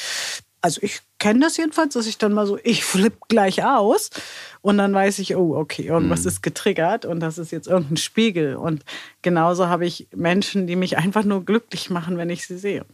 also 0.61 0.81
ich 0.81 1.01
kenne 1.19 1.41
das 1.41 1.57
jedenfalls, 1.57 1.93
dass 1.93 2.07
ich 2.07 2.17
dann 2.17 2.33
mal 2.33 2.45
so, 2.45 2.57
ich 2.63 2.83
flippe 2.83 3.17
gleich 3.29 3.63
aus 3.63 4.09
und 4.61 4.77
dann 4.77 4.93
weiß 4.93 5.19
ich, 5.19 5.35
oh, 5.35 5.55
okay, 5.55 5.83
irgendwas 5.83 6.21
mhm. 6.21 6.27
ist 6.27 6.43
getriggert 6.43 7.05
und 7.05 7.19
das 7.19 7.37
ist 7.37 7.51
jetzt 7.51 7.67
irgendein 7.67 7.97
Spiegel. 7.97 8.55
Und 8.55 8.83
genauso 9.21 9.67
habe 9.67 9.85
ich 9.85 10.07
Menschen, 10.15 10.67
die 10.67 10.75
mich 10.75 10.97
einfach 10.97 11.23
nur 11.23 11.45
glücklich 11.45 11.89
machen, 11.89 12.17
wenn 12.17 12.29
ich 12.29 12.47
sie 12.47 12.57
sehe. 12.57 12.85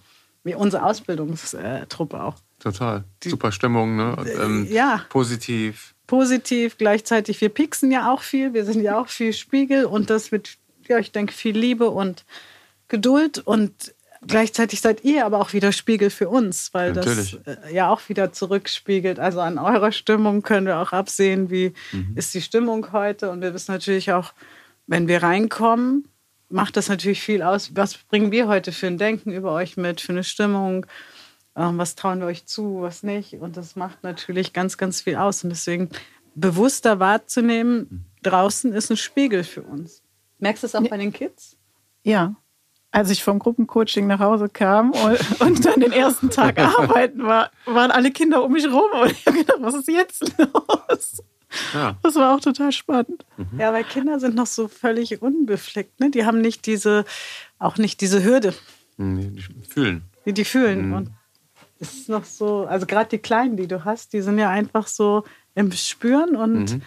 Wie 0.44 0.56
unsere 0.56 0.86
Ausbildungstruppe 0.86 2.24
auch. 2.24 2.36
Total. 2.60 3.04
Die, 3.24 3.30
Super 3.30 3.52
Stimmung, 3.52 3.96
ne? 3.96 4.16
Ähm, 4.40 4.68
ja. 4.70 5.06
Positiv. 5.10 5.96
Positiv, 6.08 6.78
gleichzeitig, 6.78 7.40
wir 7.40 7.50
pieksen 7.50 7.92
ja 7.92 8.12
auch 8.12 8.22
viel, 8.22 8.54
wir 8.54 8.66
sind 8.66 8.82
ja 8.82 9.00
auch 9.00 9.10
viel 9.10 9.32
Spiegel 9.32 9.86
und 9.86 10.10
das 10.10 10.32
mit, 10.32 10.58
ja, 10.90 11.00
ich 11.00 11.12
denke, 11.12 11.34
viel 11.34 11.58
Liebe 11.58 11.90
und 11.90 12.26
Geduld 12.88 13.40
und 13.40 13.94
gleichzeitig 14.26 14.82
seid 14.82 15.04
ihr 15.04 15.26
aber 15.26 15.40
auch 15.40 15.54
wieder 15.54 15.72
Spiegel 15.72 16.10
für 16.10 16.30
uns, 16.30 16.74
weil 16.74 16.94
Natürlich. 16.94 17.40
das 17.46 17.58
äh, 17.66 17.74
ja 17.74 17.90
auch 17.90 18.02
wieder 18.10 18.34
zurückspiegelt. 18.34 19.20
Also 19.20 19.40
an 19.42 19.58
eurer 19.58 19.92
Stimmung 19.92 20.42
können 20.42 20.68
wir 20.68 20.80
auch 20.80 20.92
absehen, 20.92 21.50
wie 21.50 21.74
mhm. 21.92 22.14
ist 22.16 22.34
die 22.34 22.42
Stimmung 22.42 22.92
heute. 22.92 23.30
Und 23.30 23.42
wir 23.42 23.54
wissen 23.54 23.72
natürlich 23.72 24.12
auch, 24.12 24.34
wenn 24.88 25.08
wir 25.08 25.24
reinkommen, 25.24 26.08
macht 26.50 26.78
das 26.78 26.90
natürlich 26.90 27.22
viel 27.22 27.44
aus. 27.44 27.76
Was 27.76 27.96
bringen 27.96 28.32
wir 28.32 28.48
heute 28.48 28.72
für 28.72 28.88
ein 28.88 28.98
Denken 28.98 29.32
über 29.32 29.54
euch 29.54 29.78
mit, 29.78 30.02
für 30.02 30.12
eine 30.12 30.24
Stimmung? 30.24 30.86
Ähm, 31.56 31.78
was 31.78 31.96
trauen 31.96 32.20
wir 32.20 32.28
euch 32.28 32.46
zu, 32.46 32.82
was 32.82 33.04
nicht? 33.04 33.34
Und 33.36 33.56
das 33.56 33.76
macht 33.76 34.04
natürlich 34.04 34.52
ganz, 34.52 34.78
ganz 34.78 35.02
viel 35.02 35.16
aus. 35.16 35.44
Und 35.44 35.52
deswegen 35.52 35.90
bewusster 36.36 37.00
wahrzunehmen, 37.00 37.88
mhm. 37.90 38.06
draußen 38.24 38.74
ist 38.74 38.90
ein 38.90 38.98
Spiegel 38.98 39.44
für 39.44 39.62
uns. 39.62 40.02
Merkst 40.40 40.64
du 40.64 40.68
es 40.68 40.76
auch 40.76 40.82
ja. 40.82 40.90
bei 40.90 40.98
den 40.98 41.14
Kids? 41.14 41.58
Ja, 42.04 42.36
als 42.92 43.10
ich 43.10 43.24
vom 43.24 43.40
Gruppencoaching 43.40 44.08
nach 44.08 44.20
Hause 44.20 44.50
kam 44.50 44.92
und, 44.92 45.42
und 45.42 45.66
dann 45.66 45.80
den 45.80 45.92
ersten 45.92 46.30
Tag 46.30 46.58
arbeiten 46.80 47.24
war, 47.24 47.52
waren 47.66 47.92
alle 47.92 48.12
Kinder 48.12 48.44
um 48.44 48.52
mich 48.52 48.66
rum 48.66 48.90
und 49.02 49.12
ich 49.12 49.26
habe 49.26 49.38
gedacht, 49.38 49.60
was 49.62 49.76
ist 49.76 49.88
jetzt 49.88 50.34
los? 50.38 51.24
Ja. 51.74 51.98
Das 52.04 52.16
war 52.16 52.36
auch 52.36 52.40
total 52.40 52.72
spannend. 52.72 53.26
Mhm. 53.38 53.60
Ja, 53.60 53.74
weil 53.74 53.84
Kinder 53.84 54.20
sind 54.20 54.36
noch 54.36 54.46
so 54.46 54.68
völlig 54.68 55.22
unbefleckt. 55.22 56.00
Ne? 56.00 56.12
Die 56.12 56.26
haben 56.26 56.42
nicht 56.42 56.66
diese, 56.66 57.06
auch 57.58 57.78
nicht 57.78 58.02
diese 58.02 58.24
Hürde. 58.24 58.54
Mhm, 58.98 59.36
die 59.36 59.42
fühlen. 59.68 60.04
Die, 60.26 60.34
die 60.34 60.46
fühlen. 60.46 60.90
Mhm. 60.90 60.94
Und 60.94 61.10
es 61.80 61.94
ist 61.94 62.10
noch 62.10 62.26
so, 62.26 62.66
also 62.66 62.86
gerade 62.86 63.10
die 63.10 63.18
Kleinen, 63.18 63.58
die 63.58 63.68
du 63.68 63.84
hast, 63.84 64.14
die 64.14 64.22
sind 64.22 64.38
ja 64.38 64.50
einfach 64.50 64.88
so 64.88 65.24
im 65.56 65.72
Spüren 65.72 66.36
und, 66.36 66.74
mhm. 66.74 66.82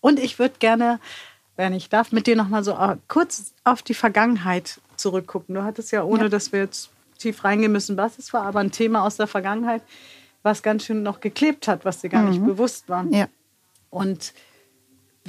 Und 0.00 0.18
ich 0.18 0.38
würde 0.38 0.54
gerne 0.58 0.98
wenn 1.60 1.74
ich 1.74 1.90
darf, 1.90 2.10
mit 2.10 2.26
dir 2.26 2.36
noch 2.36 2.48
mal 2.48 2.64
so 2.64 2.72
äh, 2.72 2.96
kurz 3.06 3.52
auf 3.64 3.82
die 3.82 3.94
Vergangenheit 3.94 4.80
zurückgucken. 4.96 5.54
Du 5.54 5.62
hattest 5.62 5.92
ja, 5.92 6.02
ohne 6.04 6.24
ja. 6.24 6.28
dass 6.30 6.52
wir 6.52 6.60
jetzt 6.60 6.90
tief 7.18 7.44
reingehen 7.44 7.70
müssen, 7.70 7.98
was 7.98 8.18
es 8.18 8.32
war, 8.32 8.44
aber 8.44 8.60
ein 8.60 8.70
Thema 8.70 9.04
aus 9.04 9.16
der 9.16 9.26
Vergangenheit, 9.26 9.82
was 10.42 10.62
ganz 10.62 10.84
schön 10.84 11.02
noch 11.02 11.20
geklebt 11.20 11.68
hat, 11.68 11.84
was 11.84 12.00
dir 12.00 12.08
gar 12.08 12.22
mhm. 12.22 12.30
nicht 12.30 12.44
bewusst 12.44 12.88
war. 12.88 13.04
Ja. 13.10 13.28
Und 13.90 14.32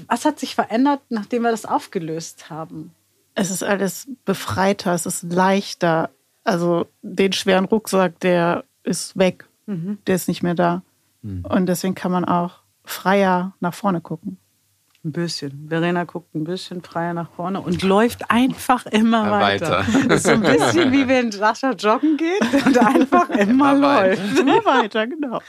was 0.07 0.23
hat 0.23 0.39
sich 0.39 0.55
verändert, 0.55 1.01
nachdem 1.09 1.41
wir 1.41 1.51
das 1.51 1.65
aufgelöst 1.65 2.49
haben? 2.49 2.93
Es 3.35 3.51
ist 3.51 3.63
alles 3.63 4.07
befreiter, 4.23 4.93
es 4.93 5.05
ist 5.05 5.23
leichter. 5.23 6.11
Also 6.45 6.87
den 7.01 7.33
schweren 7.33 7.65
Rucksack, 7.65 8.19
der 8.21 8.63
ist 8.83 9.17
weg, 9.17 9.49
mhm. 9.65 9.97
der 10.07 10.15
ist 10.15 10.29
nicht 10.29 10.43
mehr 10.43 10.55
da. 10.55 10.81
Mhm. 11.23 11.43
Und 11.43 11.65
deswegen 11.65 11.93
kann 11.93 12.11
man 12.11 12.23
auch 12.23 12.59
freier 12.85 13.53
nach 13.59 13.73
vorne 13.73 13.99
gucken. 13.99 14.37
Ein 15.03 15.13
bisschen. 15.13 15.67
Verena 15.67 16.03
guckt 16.03 16.35
ein 16.35 16.43
bisschen 16.43 16.83
freier 16.83 17.15
nach 17.15 17.31
vorne 17.31 17.59
und 17.59 17.81
läuft 17.81 18.29
einfach 18.29 18.85
immer 18.85 19.25
ja, 19.25 19.31
weiter. 19.31 19.79
weiter. 19.79 20.07
Das 20.07 20.17
ist 20.17 20.23
so 20.25 20.31
ein 20.31 20.41
bisschen 20.41 20.91
wie 20.91 21.07
wenn 21.07 21.31
Sascha 21.31 21.71
joggen 21.71 22.17
geht 22.17 22.65
und 22.65 22.77
einfach 22.77 23.29
immer, 23.31 23.73
immer 23.73 23.73
läuft. 23.73 24.39
Immer 24.39 24.63
weiter, 24.63 25.07
genau. 25.07 25.41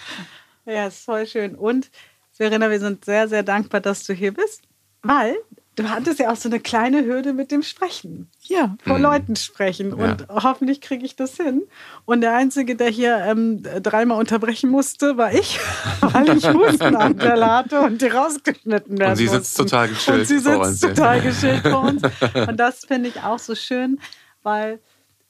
Ja, 0.64 0.86
ist 0.86 1.04
voll 1.04 1.26
schön. 1.26 1.54
Und 1.54 1.90
Verena, 2.32 2.70
wir 2.70 2.80
sind 2.80 3.04
sehr, 3.04 3.28
sehr 3.28 3.42
dankbar, 3.42 3.80
dass 3.80 4.04
du 4.04 4.14
hier 4.14 4.32
bist, 4.32 4.62
weil 5.02 5.36
du 5.76 5.88
hattest 5.88 6.18
ja 6.18 6.30
auch 6.30 6.37
so 6.37 6.48
eine 6.48 6.61
kleine 6.61 7.04
Hürde 7.04 7.32
mit 7.32 7.50
dem 7.50 7.62
Sprechen. 7.62 8.28
Ja. 8.42 8.76
Vor 8.85 8.98
mhm. 8.98 9.02
Leuten 9.02 9.37
sprechen. 9.37 9.96
Ja. 9.96 10.04
Und 10.04 10.26
hoffentlich 10.28 10.80
kriege 10.80 11.04
ich 11.04 11.16
das 11.16 11.37
hin. 11.37 11.62
Und 12.04 12.20
der 12.20 12.35
Einzige, 12.35 12.76
der 12.76 12.88
hier 12.88 13.16
ähm, 13.18 13.62
dreimal 13.62 14.18
unterbrechen 14.18 14.70
musste, 14.70 15.16
war 15.16 15.32
ich, 15.32 15.58
weil 16.00 16.37
ich 16.37 16.48
Hustenanfälle 16.48 17.46
hatte 17.46 17.80
und 17.80 18.02
die 18.02 18.08
rausgeschnitten 18.08 18.98
werden 18.98 19.12
Und 19.12 19.16
sie 19.16 19.28
sitzt 19.28 19.58
mussten. 19.58 19.70
total 19.70 19.88
geschillt 19.88 20.20
Und 20.20 20.26
sie 20.26 20.38
sitzt 20.38 20.82
total 20.82 21.20
geschillt 21.20 21.62
vor 21.62 21.82
uns. 21.82 22.02
Und 22.35 22.56
das 22.58 22.85
finde 22.85 23.08
ich 23.08 23.22
auch 23.22 23.38
so 23.38 23.54
schön, 23.54 23.98
weil 24.42 24.78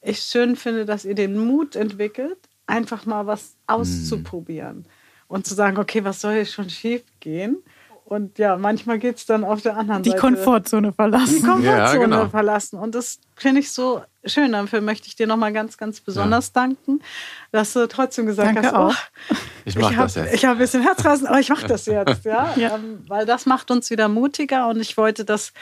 ich 0.01 0.19
schön 0.21 0.57
finde, 0.57 0.85
dass 0.85 1.05
ihr 1.05 1.15
den 1.15 1.39
Mut 1.39 1.77
entwickelt, 1.77 2.39
einfach 2.67 3.07
mal 3.07 3.27
was 3.27 3.55
auszuprobieren. 3.67 4.79
Mhm. 4.79 4.85
Und 5.29 5.47
zu 5.47 5.55
sagen, 5.55 5.79
okay, 5.79 6.05
was 6.05 6.21
soll 6.21 6.35
hier 6.35 6.47
schon 6.47 6.69
schief 6.69 7.03
gehen? 7.21 7.63
Und 8.13 8.39
ja, 8.39 8.59
manchmal 8.59 8.99
geht 8.99 9.17
es 9.17 9.25
dann 9.25 9.43
auf 9.43 9.63
der 9.63 9.75
anderen 9.75 10.03
die 10.03 10.11
Seite. 10.11 10.21
Die 10.21 10.35
Komfortzone 10.35 10.93
verlassen. 10.93 11.35
Die 11.35 11.41
Komfortzone 11.41 11.77
ja, 11.79 11.97
genau. 11.97 12.29
verlassen. 12.29 12.79
Und 12.79 12.95
das 12.95 13.19
finde 13.37 13.61
ich 13.61 13.73
so 13.73 14.03
schön. 14.27 14.53
Dafür 14.53 14.83
möchte 14.83 15.09
ich 15.09 15.17
dir 15.17 15.27
nochmal 15.27 15.55
ganz, 15.55 15.79
ganz 15.79 16.03
besonders 16.03 16.49
ja. 16.49 16.61
danken, 16.61 17.01
dass 17.53 17.73
du 17.73 17.89
trotzdem 17.89 18.27
gesagt 18.27 18.55
Danke 18.55 18.69
hast, 18.69 18.75
auch. 18.75 18.95
Oh, 19.31 19.37
ich 19.65 19.79
mache 19.79 19.97
das 19.97 20.17
jetzt. 20.17 20.35
Ich 20.35 20.45
habe 20.45 20.57
ein 20.57 20.59
bisschen 20.59 20.83
Herzrasen, 20.83 21.27
aber 21.27 21.41
ich 21.41 21.49
mache 21.49 21.67
das 21.67 21.87
jetzt. 21.87 22.27
Ja? 22.27 22.53
ja. 22.57 22.75
Ähm, 22.75 23.03
weil 23.09 23.25
das 23.25 23.47
macht 23.47 23.71
uns 23.71 23.89
wieder 23.89 24.09
mutiger 24.09 24.69
und 24.69 24.79
ich 24.79 24.99
wollte 24.99 25.25
das 25.25 25.55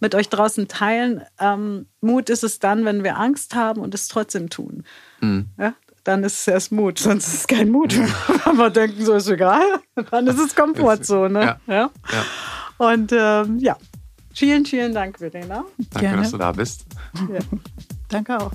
mit 0.00 0.14
euch 0.14 0.30
draußen 0.30 0.66
teilen. 0.66 1.20
Ähm, 1.38 1.88
Mut 2.00 2.30
ist 2.30 2.42
es 2.42 2.58
dann, 2.58 2.86
wenn 2.86 3.04
wir 3.04 3.18
Angst 3.18 3.54
haben 3.54 3.82
und 3.82 3.92
es 3.92 4.08
trotzdem 4.08 4.48
tun. 4.48 4.84
Mhm. 5.20 5.50
Ja? 5.58 5.74
Dann 6.08 6.24
ist 6.24 6.40
es 6.40 6.48
erst 6.48 6.72
Mut. 6.72 6.98
Sonst 6.98 7.28
ist 7.28 7.34
es 7.34 7.46
kein 7.46 7.68
Mut. 7.68 7.94
Wenn 8.44 8.56
wir 8.56 8.70
denken, 8.70 9.04
so 9.04 9.12
ist 9.12 9.28
egal, 9.28 9.60
dann 10.10 10.26
ist 10.26 10.38
es 10.38 10.56
Komfortzone. 10.56 11.40
Ja. 11.40 11.60
ja. 11.66 11.90
ja. 12.10 12.24
Und 12.78 13.12
ähm, 13.12 13.58
ja, 13.58 13.76
vielen, 14.32 14.64
vielen 14.64 14.94
Dank, 14.94 15.18
Verena. 15.18 15.64
Danke, 15.76 16.00
Gerne. 16.00 16.22
dass 16.22 16.30
du 16.30 16.38
da 16.38 16.52
bist. 16.52 16.86
Ja. 17.14 17.40
Danke 18.08 18.38
auch. 18.38 18.52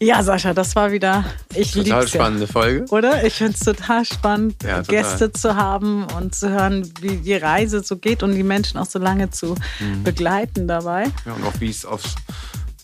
Ja, 0.00 0.22
Sascha, 0.22 0.54
das 0.54 0.74
war 0.74 0.90
wieder. 0.90 1.24
Ich 1.54 1.72
total 1.72 2.08
spannende 2.08 2.46
ja. 2.46 2.52
Folge. 2.52 2.86
Oder? 2.90 3.24
Ich 3.24 3.34
finde 3.34 3.52
es 3.52 3.60
total 3.60 4.06
spannend, 4.06 4.62
ja, 4.62 4.82
total. 4.82 5.02
Gäste 5.02 5.32
zu 5.32 5.54
haben 5.54 6.06
und 6.18 6.34
zu 6.34 6.48
hören, 6.48 6.90
wie 7.00 7.18
die 7.18 7.34
Reise 7.34 7.82
so 7.82 7.98
geht 7.98 8.22
und 8.22 8.34
die 8.34 8.42
Menschen 8.42 8.78
auch 8.78 8.86
so 8.86 8.98
lange 8.98 9.30
zu 9.30 9.54
mhm. 9.80 10.02
begleiten 10.02 10.66
dabei. 10.66 11.04
Ja, 11.26 11.34
und 11.34 11.44
auch 11.44 11.60
wie 11.60 11.68
es 11.68 11.84
aufs, 11.84 12.14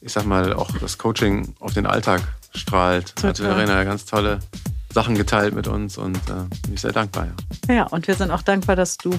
ich 0.03 0.13
sag 0.13 0.27
mal, 0.27 0.53
auch 0.53 0.71
das 0.79 0.99
Coaching 0.99 1.55
auf 1.61 1.73
den 1.73 1.87
Alltag 1.87 2.21
strahlt. 2.55 3.15
Total. 3.17 3.31
Hat 3.31 3.39
Verena 3.39 3.85
ganz 3.85 4.05
tolle 4.05 4.41
Sachen 4.93 5.15
geteilt 5.15 5.55
mit 5.55 5.69
uns 5.69 5.99
und 5.99 6.17
äh, 6.17 6.45
bin 6.63 6.75
ich 6.75 6.81
sehr 6.81 6.93
dankbar. 6.93 7.29
Ja. 7.69 7.75
ja, 7.75 7.87
und 7.87 8.09
wir 8.09 8.15
sind 8.17 8.31
auch 8.31 8.43
dankbar, 8.43 8.77
dass 8.77 8.97
du 8.97 9.15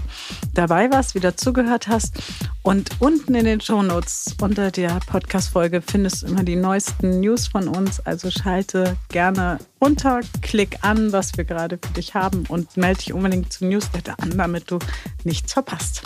dabei 0.53 0.91
warst, 0.91 1.15
wieder 1.15 1.37
zugehört 1.37 1.87
hast. 1.87 2.21
Und 2.61 2.89
unten 2.99 3.33
in 3.35 3.45
den 3.45 3.61
Shownotes 3.61 4.35
unter 4.41 4.71
der 4.71 4.99
Podcast-Folge 5.07 5.81
findest 5.81 6.23
du 6.23 6.27
immer 6.27 6.43
die 6.43 6.57
neuesten 6.57 7.21
News 7.21 7.47
von 7.47 7.67
uns. 7.67 7.99
Also 8.01 8.29
schalte 8.29 8.97
gerne 9.09 9.59
runter, 9.79 10.19
klick 10.41 10.79
an, 10.81 11.11
was 11.11 11.37
wir 11.37 11.45
gerade 11.45 11.79
für 11.81 11.93
dich 11.93 12.15
haben 12.15 12.45
und 12.47 12.75
melde 12.75 12.99
dich 12.99 13.13
unbedingt 13.13 13.53
zum 13.53 13.69
Newsletter 13.69 14.15
an, 14.19 14.37
damit 14.37 14.69
du 14.69 14.79
nichts 15.23 15.53
verpasst. 15.53 16.03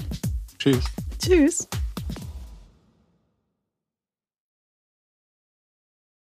Tschüss. 0.59 0.85
Tschüss. 1.19 1.67